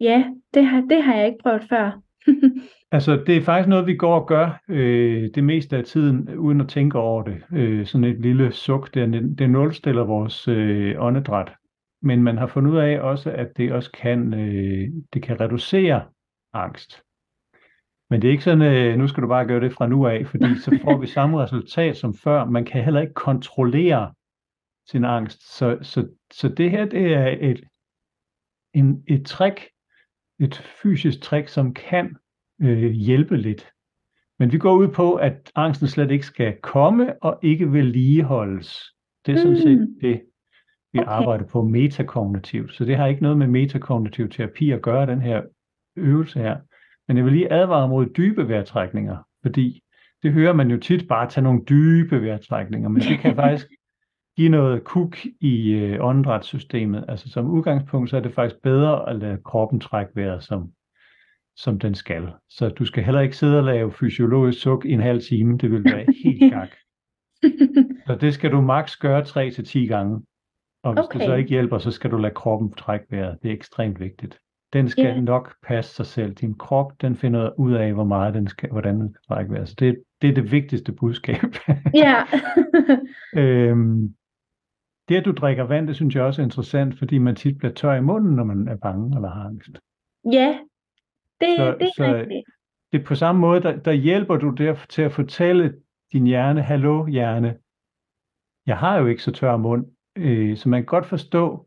Ja, 0.00 0.24
det 0.54 0.66
har, 0.66 0.80
det 0.80 1.02
har 1.02 1.14
jeg 1.14 1.26
ikke 1.26 1.42
prøvet 1.42 1.62
før. 1.68 2.00
Altså, 2.92 3.22
det 3.26 3.36
er 3.36 3.42
faktisk 3.42 3.68
noget, 3.68 3.86
vi 3.86 3.96
går 3.96 4.20
og 4.20 4.26
gør 4.26 4.62
øh, 4.68 5.30
det 5.34 5.44
meste 5.44 5.76
af 5.76 5.84
tiden, 5.84 6.38
uden 6.38 6.60
at 6.60 6.68
tænke 6.68 6.98
over 6.98 7.22
det. 7.22 7.42
Øh, 7.52 7.86
sådan 7.86 8.04
et 8.04 8.20
lille 8.20 8.52
suk, 8.52 8.94
der, 8.94 9.06
det 9.38 9.50
nulstiller 9.50 10.04
vores 10.04 10.48
øh, 10.48 10.94
åndedræt. 10.98 11.52
Men 12.02 12.22
man 12.22 12.38
har 12.38 12.46
fundet 12.46 12.70
ud 12.70 12.76
af 12.76 13.00
også, 13.00 13.30
at 13.30 13.56
det 13.56 13.72
også 13.72 13.90
kan, 13.92 14.34
øh, 14.34 14.88
det 15.12 15.22
kan 15.22 15.40
reducere 15.40 16.02
angst. 16.52 17.02
Men 18.14 18.22
det 18.22 18.28
er 18.28 18.32
ikke 18.32 18.44
sådan, 18.44 18.62
øh, 18.62 18.98
nu 18.98 19.08
skal 19.08 19.22
du 19.22 19.28
bare 19.28 19.46
gøre 19.46 19.60
det 19.60 19.72
fra 19.72 19.86
nu 19.86 20.06
af, 20.06 20.26
fordi 20.26 20.58
så 20.58 20.78
får 20.84 20.98
vi 20.98 21.06
samme 21.06 21.42
resultat 21.42 21.96
som 21.96 22.14
før. 22.14 22.44
Man 22.44 22.64
kan 22.64 22.84
heller 22.84 23.00
ikke 23.00 23.14
kontrollere 23.14 24.12
sin 24.88 25.04
angst. 25.04 25.56
Så, 25.56 25.78
så, 25.82 26.08
så 26.32 26.48
det 26.48 26.70
her, 26.70 26.84
det 26.84 27.14
er 27.14 27.36
et, 27.40 27.64
en, 28.74 29.04
et 29.08 29.26
trick, 29.26 29.68
et 30.40 30.54
fysisk 30.82 31.20
trick, 31.22 31.48
som 31.48 31.74
kan 31.74 32.16
øh, 32.62 32.90
hjælpe 32.90 33.36
lidt. 33.36 33.70
Men 34.38 34.52
vi 34.52 34.58
går 34.58 34.74
ud 34.74 34.88
på, 34.88 35.14
at 35.14 35.52
angsten 35.54 35.88
slet 35.88 36.10
ikke 36.10 36.26
skal 36.26 36.56
komme 36.62 37.22
og 37.22 37.38
ikke 37.42 37.72
vedligeholdes. 37.72 38.82
Det 39.26 39.34
er 39.34 39.38
sådan 39.38 39.56
set 39.56 39.80
Mm. 39.80 40.00
det, 40.00 40.22
vi 40.92 40.98
Okay. 40.98 41.10
arbejder 41.10 41.44
på 41.46 41.62
metakognitivt. 41.62 42.74
Så 42.74 42.84
det 42.84 42.96
har 42.96 43.06
ikke 43.06 43.22
noget 43.22 43.38
med 43.38 43.46
metakognitiv 43.46 44.28
terapi 44.28 44.70
at 44.70 44.82
gøre, 44.82 45.06
den 45.06 45.20
her 45.20 45.42
øvelse 45.96 46.38
her. 46.38 46.56
Men 47.08 47.16
jeg 47.16 47.24
vil 47.24 47.32
lige 47.32 47.52
advare 47.52 47.88
mod 47.88 48.06
dybe 48.06 48.48
vejrtrækninger, 48.48 49.16
fordi 49.42 49.80
det 50.22 50.32
hører 50.32 50.52
man 50.52 50.70
jo 50.70 50.78
tit 50.78 51.08
bare 51.08 51.28
tage 51.28 51.44
nogle 51.44 51.64
dybe 51.68 52.22
vejrtrækninger, 52.22 52.88
men 52.88 53.02
det 53.02 53.18
kan 53.18 53.36
faktisk 53.44 53.66
give 54.36 54.48
noget 54.48 54.84
kuk 54.84 55.16
i 55.40 55.72
øh, 55.72 56.04
åndedrætssystemet. 56.04 57.04
Altså 57.08 57.30
som 57.30 57.50
udgangspunkt, 57.50 58.10
så 58.10 58.16
er 58.16 58.20
det 58.20 58.34
faktisk 58.34 58.62
bedre 58.62 59.10
at 59.10 59.16
lade 59.16 59.38
kroppen 59.44 59.80
trække 59.80 60.12
vejret, 60.16 60.42
som, 60.42 60.70
som 61.56 61.78
den 61.78 61.94
skal. 61.94 62.28
Så 62.50 62.68
du 62.68 62.84
skal 62.84 63.04
heller 63.04 63.20
ikke 63.20 63.36
sidde 63.36 63.58
og 63.58 63.64
lave 63.64 63.92
fysiologisk 63.92 64.60
suk 64.60 64.84
i 64.84 64.92
en 64.92 65.00
halv 65.00 65.20
time. 65.20 65.58
Det 65.58 65.70
vil 65.70 65.84
være 65.84 66.06
helt 66.24 66.52
gak. 66.54 66.70
Så 68.06 68.16
det 68.20 68.34
skal 68.34 68.50
du 68.52 68.60
maks 68.60 68.96
gøre 68.96 69.22
3-10 69.22 69.78
gange. 69.78 70.22
Og 70.82 70.92
hvis 70.92 71.04
okay. 71.04 71.18
det 71.18 71.26
så 71.26 71.34
ikke 71.34 71.50
hjælper, 71.50 71.78
så 71.78 71.90
skal 71.90 72.10
du 72.10 72.16
lade 72.16 72.34
kroppen 72.34 72.72
trække 72.72 73.06
vejret. 73.10 73.38
Det 73.42 73.50
er 73.50 73.54
ekstremt 73.54 74.00
vigtigt. 74.00 74.38
Den 74.74 74.88
skal 74.88 75.04
Ja. 75.04 75.20
nok 75.20 75.54
passe 75.62 75.94
sig 75.94 76.06
selv. 76.06 76.34
Din 76.34 76.54
krop, 76.54 76.92
den 77.00 77.16
finder 77.16 77.50
ud 77.60 77.72
af, 77.72 77.92
hvor 77.92 78.04
meget 78.04 78.34
den 78.34 78.48
skal, 78.48 78.70
hvordan 78.70 79.00
den 79.00 79.10
skal 79.14 79.22
trække 79.28 79.52
vejret. 79.52 79.68
Så 79.68 79.74
det, 79.78 80.02
det 80.22 80.30
er 80.30 80.34
det 80.34 80.52
vigtigste 80.52 80.92
budskab. 80.92 81.36
Ja. 81.94 82.14
øhm, 83.42 84.14
det, 85.08 85.16
at 85.16 85.24
du 85.24 85.32
drikker 85.32 85.62
vand, 85.64 85.88
det 85.88 85.96
synes 85.96 86.14
jeg 86.14 86.22
også 86.24 86.42
er 86.42 86.44
interessant, 86.44 86.98
fordi 86.98 87.18
man 87.18 87.36
tit 87.36 87.58
bliver 87.58 87.72
tør 87.72 87.94
i 87.94 88.00
munden, 88.00 88.36
når 88.36 88.44
man 88.44 88.68
er 88.68 88.76
bange 88.76 89.16
eller 89.16 89.28
har 89.30 89.44
angst. 89.44 89.70
ja, 90.32 90.58
det, 91.40 91.48
Så- 91.56 91.76
det 91.80 91.82
er 91.86 91.90
så- 91.96 92.14
rigtigt. 92.14 92.44
Det 92.92 93.00
er 93.00 93.04
på 93.04 93.14
samme 93.14 93.40
måde, 93.40 93.62
der, 93.62 93.76
der 93.76 93.92
hjælper 93.92 94.36
du 94.36 94.50
der 94.50 94.74
til 94.88 95.02
at 95.02 95.12
fortælle 95.12 95.74
din 96.12 96.26
hjerne, 96.26 96.62
hallo 96.62 97.06
hjerne, 97.06 97.56
jeg 98.66 98.78
har 98.78 98.98
jo 98.98 99.06
ikke 99.06 99.22
så 99.22 99.32
tør 99.32 99.56
mund, 99.56 99.86
øh, 100.16 100.56
så 100.56 100.68
man 100.68 100.80
kan 100.80 100.86
godt 100.86 101.06
forstå, 101.06 101.66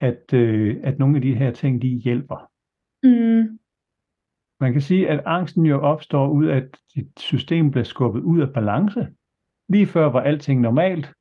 at, 0.00 0.32
øh, 0.34 0.76
at 0.82 0.98
nogle 0.98 1.16
af 1.16 1.22
de 1.22 1.34
her 1.34 1.50
ting, 1.50 1.82
de 1.82 1.88
hjælper. 1.88 2.50
Mm, 3.02 3.58
Man 4.60 4.72
kan 4.72 4.80
sige, 4.80 5.08
at 5.08 5.22
angsten 5.26 5.66
jo 5.66 5.80
opstår 5.80 6.28
ud 6.28 6.46
af, 6.46 6.56
at 6.56 6.78
dit 6.94 7.20
system 7.20 7.70
bliver 7.70 7.84
skubbet 7.84 8.20
ud 8.20 8.40
af 8.40 8.52
balance. 8.52 9.08
Lige 9.68 9.86
før 9.86 10.06
var 10.10 10.20
alting 10.20 10.60
normalt, 10.60 11.12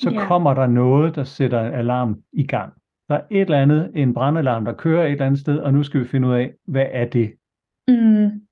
så 0.00 0.10
Ja. 0.10 0.26
kommer 0.26 0.54
der 0.54 0.66
noget, 0.66 1.14
der 1.14 1.24
sætter 1.24 1.60
en 1.60 1.74
alarm 1.74 2.22
i 2.32 2.46
gang. 2.46 2.72
Der 3.08 3.14
er 3.14 3.26
et 3.30 3.40
eller 3.40 3.62
andet, 3.62 3.92
en 3.94 4.14
brandalarm, 4.14 4.64
der 4.64 4.74
kører 4.74 5.04
et 5.06 5.12
eller 5.12 5.26
andet 5.26 5.40
sted, 5.40 5.58
og 5.58 5.72
nu 5.72 5.82
skal 5.82 6.00
vi 6.00 6.04
finde 6.04 6.28
ud 6.28 6.34
af, 6.34 6.54
hvad 6.66 6.86
er 6.90 7.08
det? 7.08 7.34
mm, 7.88 8.46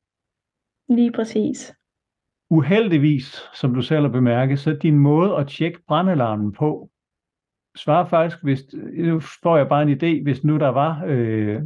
lige 0.96 1.12
præcis. 1.12 1.74
Uheldigvis, 2.50 3.24
som 3.54 3.74
du 3.74 3.82
selv 3.82 4.02
har 4.02 4.12
bemærket, 4.12 4.58
så 4.58 4.78
din 4.82 4.98
måde 4.98 5.36
at 5.36 5.48
tjekke 5.48 5.82
brandalarmen 5.88 6.52
på, 6.52 6.90
svarer 7.76 8.08
faktisk, 8.08 8.42
hvis, 8.42 8.64
nu 8.98 9.20
får 9.42 9.56
jeg 9.56 9.68
bare 9.68 9.82
en 9.82 9.88
idé, 10.02 10.22
hvis 10.22 10.44
nu 10.44 10.56
der 10.58 10.68
var, 10.68 11.04
øh, 11.06 11.62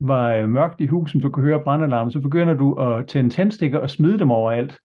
var 0.00 0.34
øh, 0.34 0.48
mørkt 0.48 0.80
i 0.80 0.86
huset, 0.86 1.22
du 1.22 1.30
kan 1.30 1.42
høre 1.42 1.64
brandalarmen, 1.64 2.12
så 2.12 2.20
begynder 2.20 2.54
du 2.54 2.74
at 2.74 3.06
tænde 3.06 3.30
tændstikker 3.30 3.78
og 3.78 3.90
smide 3.90 4.18
dem 4.18 4.30
overalt, 4.30 4.78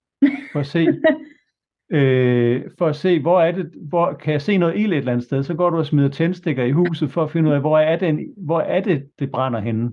for 0.51 0.59
at 0.59 0.65
se, 0.65 0.87
øh, 1.97 2.63
for 2.77 2.87
at 2.87 2.95
se, 2.95 3.21
hvor 3.21 3.41
er 3.41 3.51
det, 3.51 3.71
hvor 3.89 4.13
kan 4.13 4.33
jeg 4.33 4.41
se 4.41 4.57
noget 4.57 4.77
ild 4.77 4.93
et 4.93 4.97
eller 4.97 5.11
andet 5.11 5.25
sted, 5.25 5.43
så 5.43 5.53
går 5.53 5.69
du 5.69 5.77
og 5.77 5.85
smider 5.85 6.09
tændstikker 6.09 6.63
i 6.63 6.71
huset, 6.71 7.11
for 7.11 7.23
at 7.23 7.31
finde 7.31 7.49
ud 7.49 7.53
af, 7.53 7.59
hvor 7.61 7.79
er 7.79 7.97
det, 7.97 8.33
hvor 8.37 8.59
er 8.61 8.81
det, 8.81 9.09
det 9.19 9.31
brænder 9.31 9.59
henne. 9.59 9.91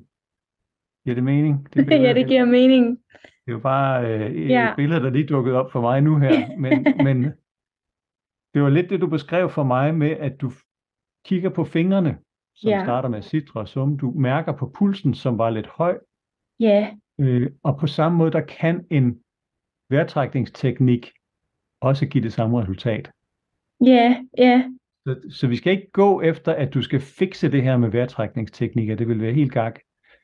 Giver 1.05 1.15
det 1.15 1.25
mening? 1.25 1.69
Det 1.75 1.91
ja, 2.07 2.15
det 2.15 2.27
giver 2.27 2.45
mening. 2.45 2.99
Det 3.23 3.49
er 3.49 3.53
jo 3.53 3.59
bare 3.59 4.07
øh, 4.07 4.31
et 4.31 4.49
Ja. 4.49 4.75
billede, 4.77 5.01
der 5.01 5.11
lige 5.11 5.27
dukkede 5.27 5.57
op 5.57 5.73
for 5.73 5.81
mig 5.81 6.01
nu 6.01 6.19
her. 6.19 6.59
Men, 6.59 6.87
men 7.07 7.33
det 8.55 8.62
var 8.62 8.69
lidt 8.71 8.91
det, 8.91 9.01
du 9.01 9.07
beskrev 9.07 9.51
for 9.51 9.62
mig 9.65 9.95
med, 9.95 10.11
at 10.11 10.41
du 10.41 10.53
kigger 11.25 11.51
på 11.51 11.65
fingrene, 11.65 12.19
som 12.55 12.69
Ja. 12.71 12.85
starter 12.85 13.09
med 13.09 13.23
citre 13.23 13.61
og 13.61 13.69
sum. 13.69 13.99
Du 13.99 14.11
mærker 14.11 14.53
på 14.53 14.73
pulsen, 14.79 15.15
som 15.15 15.38
var 15.38 15.51
lidt 15.51 15.67
høj. 15.67 15.99
Ja, 16.61 16.91
Øh, 17.21 17.51
og 17.62 17.79
på 17.81 17.87
samme 17.87 18.19
måde, 18.19 18.31
der 18.31 18.41
kan 18.41 18.87
en 18.91 19.19
vejrtrækningsteknik 19.91 21.11
også 21.81 22.07
give 22.07 22.25
det 22.25 22.33
samme 22.33 22.62
resultat. 22.62 23.11
ja, 23.87 24.25
ja, 24.38 24.71
Så, 25.07 25.21
så 25.31 25.47
vi 25.47 25.57
skal 25.57 25.73
ikke 25.73 25.91
gå 25.93 26.21
efter, 26.21 26.53
at 26.53 26.75
du 26.75 26.83
skal 26.83 27.01
fikse 27.01 27.53
det 27.53 27.62
her 27.62 27.77
med 27.77 27.88
vejrtrækningsteknikker. 27.91 28.95
Det 28.97 29.09
vil 29.09 29.21
være 29.21 29.33
helt 29.33 29.53
gak. 29.53 29.79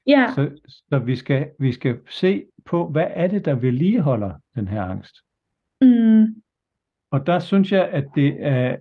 ja, 0.07 0.27
Så, 0.35 0.51
så 0.88 0.99
vi, 0.99 1.17
skal, 1.17 1.51
vi 1.59 1.73
skal 1.73 1.99
se 2.11 2.45
på, 2.64 2.88
hvad 2.88 3.07
er 3.11 3.27
det, 3.27 3.45
der 3.45 3.55
vedligeholder 3.55 4.33
den 4.55 4.69
her 4.69 4.83
angst. 4.83 5.17
mm, 5.81 6.43
Og 7.11 7.27
der 7.27 7.38
synes 7.38 7.73
jeg, 7.73 7.88
at 7.88 8.05
det 8.14 8.37
er... 8.38 8.77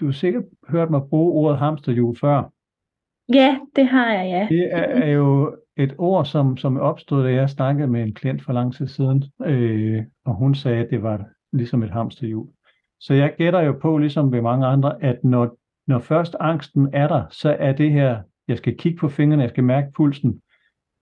Du 0.00 0.04
har 0.04 0.12
sikkert 0.12 0.44
hørt 0.68 0.90
mig 0.90 1.02
bruge 1.10 1.32
ordet 1.32 1.58
hamsterhjul 1.58 2.16
før. 2.16 2.50
ja, 3.34 3.60
det 3.76 3.86
har 3.86 4.12
jeg, 4.12 4.26
ja. 4.30 4.56
Det 4.56 4.68
er, 4.72 5.06
jo 5.06 5.56
et 5.76 5.94
ord, 5.98 6.24
som, 6.24 6.56
som 6.56 6.76
opstået, 6.76 7.24
da 7.24 7.32
jeg 7.32 7.50
snakkede 7.50 7.88
med 7.88 8.02
en 8.02 8.14
klient 8.14 8.42
for 8.42 8.52
lang 8.52 8.74
tid 8.74 8.86
siden, 8.86 9.24
øh, 9.44 10.04
og 10.24 10.34
hun 10.34 10.54
sagde, 10.54 10.84
at 10.84 10.90
det 10.90 11.02
var 11.02 11.24
ligesom 11.52 11.82
et 11.82 11.90
hamsterhjul. 11.90 12.48
Så 13.00 13.14
jeg 13.14 13.34
gætter 13.38 13.60
jo 13.60 13.72
på, 13.72 13.98
ligesom 13.98 14.32
ved 14.32 14.42
mange 14.42 14.66
andre, 14.66 15.02
at 15.02 15.24
når, 15.24 15.56
når 15.86 15.98
først 15.98 16.36
angsten 16.40 16.88
er 16.92 17.08
der, 17.08 17.24
så 17.30 17.56
er 17.58 17.72
det 17.72 17.92
her, 17.92 18.22
jeg 18.48 18.58
skal 18.58 18.78
kigge 18.78 18.98
på 18.98 19.08
fingrene, 19.08 19.42
jeg 19.42 19.50
skal 19.50 19.64
mærke 19.64 19.92
pulsen, 19.92 20.40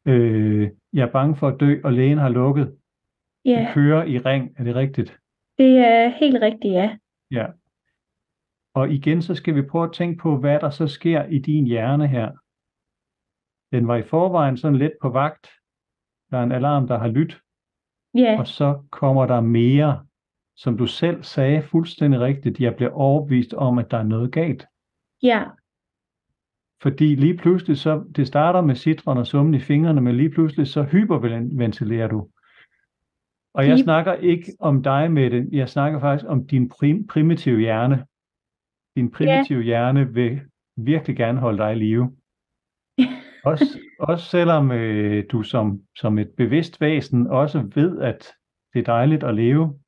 øh, 0.06 0.70
jeg 0.92 1.02
er 1.06 1.12
bange 1.12 1.36
for 1.36 1.48
at 1.48 1.60
dø, 1.60 1.80
og 1.84 1.92
lægen 1.92 2.18
har 2.18 2.28
lukket, 2.28 2.76
Ja, 3.44 3.60
det 3.60 3.74
kører 3.74 4.04
i 4.04 4.18
ring, 4.18 4.54
er 4.58 4.64
det 4.64 4.74
rigtigt? 4.74 5.17
Det 5.58 5.78
er 5.78 6.08
helt 6.08 6.42
rigtigt, 6.42 6.74
ja. 6.74 6.98
Ja. 7.30 7.46
Og 8.74 8.90
igen, 8.90 9.22
så 9.22 9.34
skal 9.34 9.54
vi 9.54 9.62
prøve 9.62 9.84
at 9.84 9.92
tænke 9.92 10.22
på, 10.22 10.36
hvad 10.36 10.60
der 10.60 10.70
så 10.70 10.86
sker 10.88 11.24
i 11.24 11.38
din 11.38 11.66
hjerne 11.66 12.08
her. 12.08 12.30
Den 13.76 13.88
var 13.88 13.96
i 13.96 14.02
forvejen 14.02 14.56
sådan 14.56 14.78
lidt 14.78 14.92
på 15.02 15.08
vagt. 15.08 15.48
Der 16.30 16.38
er 16.38 16.42
en 16.42 16.52
alarm, 16.52 16.86
der 16.86 16.98
har 16.98 17.08
lyttet, 17.08 17.40
Ja, 18.14 18.38
og 18.38 18.46
så 18.46 18.82
kommer 18.90 19.26
der 19.26 19.40
mere, 19.40 20.06
som 20.56 20.76
du 20.78 20.86
selv 20.86 21.22
sagde 21.22 21.62
fuldstændig 21.62 22.20
rigtigt. 22.20 22.60
Jeg 22.60 22.76
bliver 22.76 22.90
overbevist 22.90 23.54
om, 23.54 23.78
at 23.78 23.90
der 23.90 23.96
er 23.98 24.02
noget 24.02 24.32
galt. 24.32 24.66
ja, 25.22 25.44
Fordi 26.82 27.14
lige 27.14 27.36
pludselig, 27.36 27.78
så 27.78 28.04
det 28.16 28.26
starter 28.26 28.60
med 28.60 28.74
citron 28.74 29.18
og 29.18 29.26
summen 29.26 29.54
i 29.54 29.60
fingrene, 29.60 30.00
men 30.00 30.16
lige 30.16 30.30
pludselig, 30.30 30.66
så 30.66 30.82
hyperventilerer 30.82 32.08
du. 32.08 32.28
Og 33.54 33.68
jeg 33.68 33.78
snakker 33.78 34.14
ikke 34.14 34.52
om 34.60 34.82
dig 34.82 35.12
med 35.12 35.30
det, 35.30 35.48
jeg 35.52 35.68
snakker 35.68 36.00
faktisk 36.00 36.30
om 36.30 36.46
din 36.46 36.68
prim- 36.68 37.06
primitive 37.06 37.60
hjerne. 37.60 38.04
Din 38.96 39.10
primitive 39.10 39.62
hjerne 39.62 40.14
vil 40.14 40.40
virkelig 40.76 41.16
gerne 41.16 41.40
holde 41.40 41.58
dig 41.58 41.72
i 41.72 41.78
live. 41.78 42.12
Også, 43.44 43.64
også 44.00 44.24
selvom 44.24 44.72
øh, 44.72 45.24
du 45.32 45.42
som, 45.42 45.80
som 45.96 46.18
et 46.18 46.30
bevidst 46.36 46.80
væsen 46.80 47.26
også 47.26 47.70
ved, 47.74 47.98
at 48.00 48.32
det 48.72 48.78
er 48.80 48.84
dejligt 48.84 49.24
at 49.24 49.34
leve, 49.34 49.78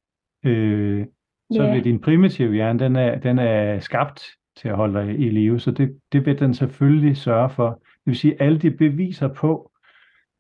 øh, 0.44 1.06
så 1.52 1.62
Ja. 1.62 1.74
vil 1.74 1.84
din 1.84 2.00
primitive 2.00 2.54
hjerne, 2.54 2.78
den 2.78 2.96
er, 2.96 3.18
den 3.18 3.38
er 3.38 3.78
skabt 3.80 4.22
til 4.56 4.68
at 4.68 4.76
holde 4.76 5.00
dig 5.00 5.20
i 5.20 5.30
live, 5.30 5.60
så 5.60 5.70
det, 5.70 5.98
det 6.12 6.26
vil 6.26 6.38
den 6.38 6.54
selvfølgelig 6.54 7.16
sørge 7.16 7.50
for. 7.50 7.68
Det 7.70 8.06
vil 8.06 8.16
sige, 8.16 8.42
alle 8.42 8.58
de 8.58 8.70
beviser 8.70 9.28
på, 9.28 9.72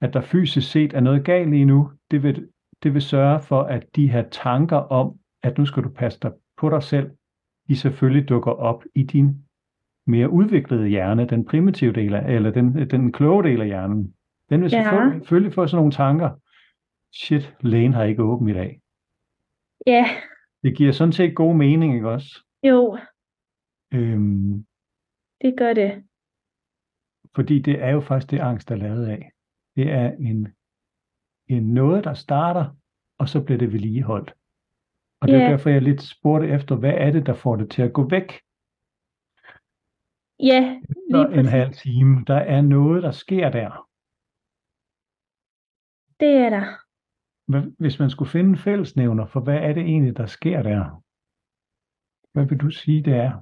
at 0.00 0.12
der 0.14 0.20
fysisk 0.20 0.70
set 0.70 0.94
er 0.94 1.00
noget 1.00 1.24
galt 1.24 1.50
lige 1.50 1.64
nu, 1.64 1.90
det 2.10 2.22
vil, 2.22 2.48
det 2.82 2.94
vil 2.94 3.02
sørge 3.02 3.40
for, 3.42 3.62
at 3.62 3.96
de 3.96 4.10
her 4.10 4.28
tanker 4.30 4.76
om, 4.76 5.18
at 5.42 5.58
nu 5.58 5.66
skal 5.66 5.82
du 5.82 5.88
passe 5.88 6.18
dig 6.22 6.32
på 6.56 6.70
dig 6.70 6.82
selv, 6.82 7.10
de 7.68 7.76
selvfølgelig 7.76 8.28
dukker 8.28 8.50
op 8.52 8.84
i 8.94 9.02
din 9.02 9.44
mere 10.06 10.30
udviklede 10.30 10.88
hjerne, 10.88 11.26
den 11.26 11.44
primitive 11.44 11.92
del 11.92 12.14
af, 12.14 12.34
eller 12.34 12.50
den, 12.50 12.90
den 12.90 13.12
kloge 13.12 13.44
del 13.44 13.60
af 13.60 13.66
hjernen. 13.66 14.14
Den 14.50 14.62
vil 14.62 14.70
Ja. 14.72 14.82
selvfølgelig, 14.82 15.20
selvfølgelig 15.20 15.54
få 15.54 15.66
sådan 15.66 15.76
nogle 15.78 15.92
tanker. 15.92 16.30
Shit, 17.14 17.54
lægen 17.60 17.92
har 17.92 18.04
ikke 18.04 18.22
åben 18.22 18.48
i 18.48 18.52
dag. 18.52 18.80
ja, 19.86 20.04
Det 20.62 20.76
giver 20.76 20.92
sådan 20.92 21.12
set 21.12 21.34
god 21.36 21.54
mening, 21.54 21.94
ikke 21.94 22.10
også? 22.10 22.44
jo, 22.62 22.98
Øhm, 23.94 24.66
det 25.40 25.54
gør 25.58 25.72
det. 25.72 26.04
fordi 27.34 27.58
det 27.58 27.82
er 27.82 27.90
jo 27.90 28.00
faktisk 28.00 28.30
det, 28.30 28.38
angst 28.38 28.70
er 28.70 28.76
lavet 28.76 29.06
af. 29.06 29.30
Det 29.76 29.90
er 29.90 30.10
en 30.12 30.48
noget, 31.58 32.04
der 32.04 32.14
starter, 32.14 32.76
og 33.18 33.28
så 33.28 33.40
bliver 33.44 33.58
det 33.58 33.72
vedligeholdt. 33.72 34.34
Og 35.20 35.28
det 35.28 35.36
er 35.36 35.40
Ja. 35.44 35.50
derfor, 35.50 35.70
jeg 35.70 35.82
lidt 35.82 36.02
spurgte 36.02 36.48
efter, 36.48 36.76
hvad 36.76 36.94
er 36.94 37.10
det, 37.10 37.26
der 37.26 37.34
får 37.34 37.56
det 37.56 37.70
til 37.70 37.82
at 37.82 37.92
gå 37.92 38.08
væk? 38.08 38.32
Ja, 40.42 40.80
Så 40.82 40.94
lige 41.10 41.24
en 41.28 41.34
præcis. 41.34 41.50
halv 41.50 41.72
time. 41.74 42.24
Der 42.26 42.36
er 42.36 42.60
noget, 42.60 43.02
der 43.02 43.10
sker 43.10 43.50
der. 43.50 43.86
Det 46.20 46.28
er 46.36 46.50
der. 46.50 46.66
Hvis 47.78 47.98
man 47.98 48.10
skulle 48.10 48.30
finde 48.30 48.50
en 48.50 48.56
fællesnævner 48.58 49.26
for, 49.26 49.40
hvad 49.40 49.56
er 49.56 49.72
det 49.72 49.82
egentlig, 49.82 50.16
der 50.16 50.26
sker 50.26 50.62
der? 50.62 51.02
Hvad 52.32 52.46
vil 52.46 52.58
du 52.58 52.70
sige, 52.70 53.02
det 53.02 53.14
er? 53.14 53.32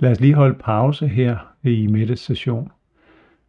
Lad 0.00 0.10
os 0.10 0.20
lige 0.20 0.34
holde 0.34 0.58
pause 0.58 1.08
her 1.08 1.56
i 1.62 1.86
meditation. 1.86 2.72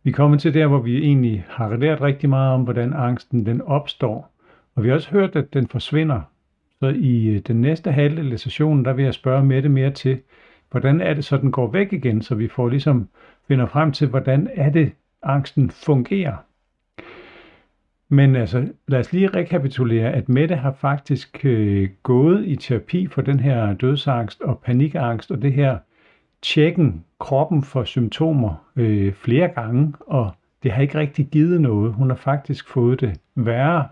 Vi 0.04 0.12
kommer 0.12 0.38
til 0.38 0.54
der, 0.54 0.68
hvor 0.68 0.80
vi 0.80 0.98
egentlig 0.98 1.46
har 1.50 1.76
lært 1.76 2.02
rigtig 2.02 2.30
meget 2.30 2.54
om, 2.54 2.64
hvordan 2.64 2.94
angsten 2.94 3.46
den 3.46 3.62
opstår. 3.62 4.32
Og 4.76 4.84
vi 4.84 4.88
har 4.88 4.96
også 4.96 5.10
hørt, 5.10 5.36
at 5.36 5.54
den 5.54 5.68
forsvinder. 5.68 6.22
Så 6.80 6.88
i 6.88 7.28
øh, 7.28 7.40
den 7.40 7.62
næste 7.62 7.92
halvdel 7.92 8.32
af 8.32 8.40
sessionen, 8.40 8.86
der 8.86 8.94
vil 8.94 9.06
jeg 9.06 9.14
spørge 9.14 9.44
Mette 9.44 9.70
mere 9.70 9.92
til, 9.92 10.20
hvordan 10.72 11.02
er 11.02 11.14
det 11.14 11.26
så, 11.26 11.38
den 11.38 11.52
går 11.52 11.72
væk 11.72 11.94
igen, 11.94 12.22
så 12.22 12.36
vi 12.36 12.48
får 12.48 12.70
ligesom 12.70 13.10
finder 13.48 13.66
frem 13.66 13.92
til, 13.92 14.08
hvordan 14.08 14.50
er 14.56 14.70
det, 14.70 14.92
angsten 15.24 15.70
fungerer. 15.70 16.36
Men 18.10 18.36
altså, 18.36 18.68
lad 18.88 19.00
os 19.00 19.14
lige 19.14 19.28
rekapitulere, 19.28 20.12
at 20.12 20.30
Mette 20.30 20.56
har 20.56 20.72
faktisk 20.72 21.46
øh, 21.46 21.90
gået 22.04 22.48
i 22.48 22.56
terapi 22.56 23.08
for 23.08 23.22
den 23.22 23.40
her 23.40 23.74
dødsangst 23.74 24.42
og 24.42 24.60
panikangst 24.60 25.32
og 25.32 25.42
det 25.42 25.54
her 25.54 25.78
tjekken 26.42 27.06
kroppen 27.20 27.64
for 27.64 27.84
symptomer 27.84 28.66
øh, 28.76 29.14
flere 29.14 29.48
gange, 29.48 29.94
og 30.00 30.32
det 30.64 30.72
har 30.72 30.82
ikke 30.82 31.00
rigtig 31.00 31.28
givet 31.28 31.62
noget. 31.62 31.94
Hun 31.94 32.10
har 32.10 32.18
faktisk 32.18 32.68
fået 32.68 33.02
det 33.02 33.20
værre. 33.36 33.88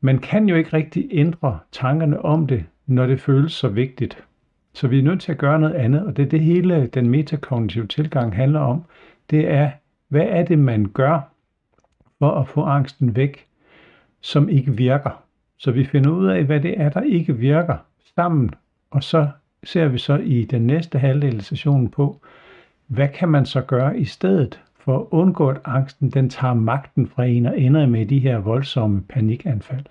Man 0.00 0.18
kan 0.18 0.48
jo 0.48 0.56
ikke 0.56 0.72
rigtig 0.72 1.08
ændre 1.10 1.58
tankerne 1.72 2.24
om 2.24 2.46
det, 2.46 2.64
når 2.86 3.06
det 3.06 3.20
føles 3.20 3.52
så 3.52 3.68
vigtigt. 3.68 4.24
Så 4.72 4.88
vi 4.88 4.98
er 4.98 5.02
nødt 5.02 5.20
til 5.20 5.32
at 5.32 5.38
gøre 5.38 5.58
noget 5.58 5.74
andet, 5.74 6.06
og 6.06 6.16
det 6.16 6.24
er 6.24 6.28
det 6.28 6.40
hele 6.40 6.86
den 6.86 7.08
metakognitive 7.10 7.86
tilgang 7.86 8.36
handler 8.36 8.60
om. 8.60 8.84
Det 9.30 9.50
er, 9.50 9.70
hvad 10.08 10.26
er 10.28 10.44
det, 10.44 10.58
man 10.58 10.86
gør 10.94 11.20
for 12.18 12.30
at 12.30 12.48
få 12.48 12.62
angsten 12.62 13.16
væk? 13.16 13.48
som 14.20 14.48
ikke 14.48 14.72
virker. 14.72 15.22
Så 15.58 15.70
vi 15.70 15.84
finder 15.84 16.10
ud 16.10 16.26
af, 16.26 16.44
hvad 16.44 16.60
det 16.60 16.80
er, 16.80 16.88
der 16.88 17.00
ikke 17.00 17.36
virker 17.36 17.76
sammen, 18.14 18.50
og 18.90 19.02
så 19.02 19.28
ser 19.64 19.88
vi 19.88 19.98
så 19.98 20.16
i 20.16 20.44
den 20.44 20.66
næste 20.66 20.98
halvdel 20.98 21.36
af 21.36 21.42
sessionen 21.42 21.88
på, 21.88 22.20
hvad 22.86 23.08
kan 23.08 23.28
man 23.28 23.46
så 23.46 23.60
gøre 23.60 23.98
i 23.98 24.04
stedet 24.04 24.60
for 24.80 24.98
at 24.98 25.06
undgå, 25.10 25.48
at 25.48 25.60
angsten 25.64 26.10
den 26.10 26.30
tager 26.30 26.54
magten 26.54 27.06
fra 27.06 27.24
en 27.24 27.46
og 27.46 27.60
ender 27.60 27.86
med 27.86 28.06
de 28.06 28.18
her 28.18 28.38
voldsomme 28.38 29.02
panikanfald. 29.02 29.84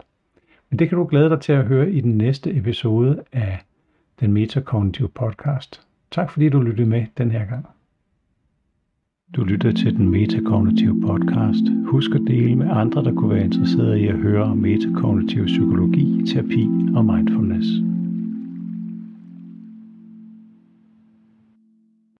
Men 0.69 0.79
det 0.79 0.89
kan 0.89 0.97
du 0.97 1.05
glæde 1.05 1.29
dig 1.29 1.41
til 1.41 1.53
at 1.53 1.65
høre 1.65 1.91
i 1.91 2.01
den 2.01 2.17
næste 2.17 2.55
episode 2.55 3.23
af 3.33 3.59
den 4.19 4.33
Metakognitive 4.33 5.09
podcast. 5.09 5.81
Tak 6.11 6.31
fordi 6.31 6.49
du 6.49 6.61
lyttede 6.61 6.89
med 6.89 7.05
den 7.17 7.31
her 7.31 7.45
gang. 7.45 7.65
Du 9.35 9.43
lytter 9.43 9.71
til 9.71 9.95
den 9.95 10.09
Metakognitive 10.09 11.01
podcast. 11.01 11.63
Husk 11.85 12.11
at 12.11 12.21
dele 12.27 12.55
med 12.55 12.69
andre, 12.69 13.03
der 13.03 13.13
kunne 13.13 13.35
være 13.35 13.43
interesserede 13.43 14.01
i 14.01 14.07
at 14.07 14.15
høre 14.15 14.43
om 14.43 14.57
metakognitiv 14.57 15.45
psykologi, 15.45 16.25
terapi 16.27 16.69
og 16.95 17.05
mindfulness. 17.05 17.96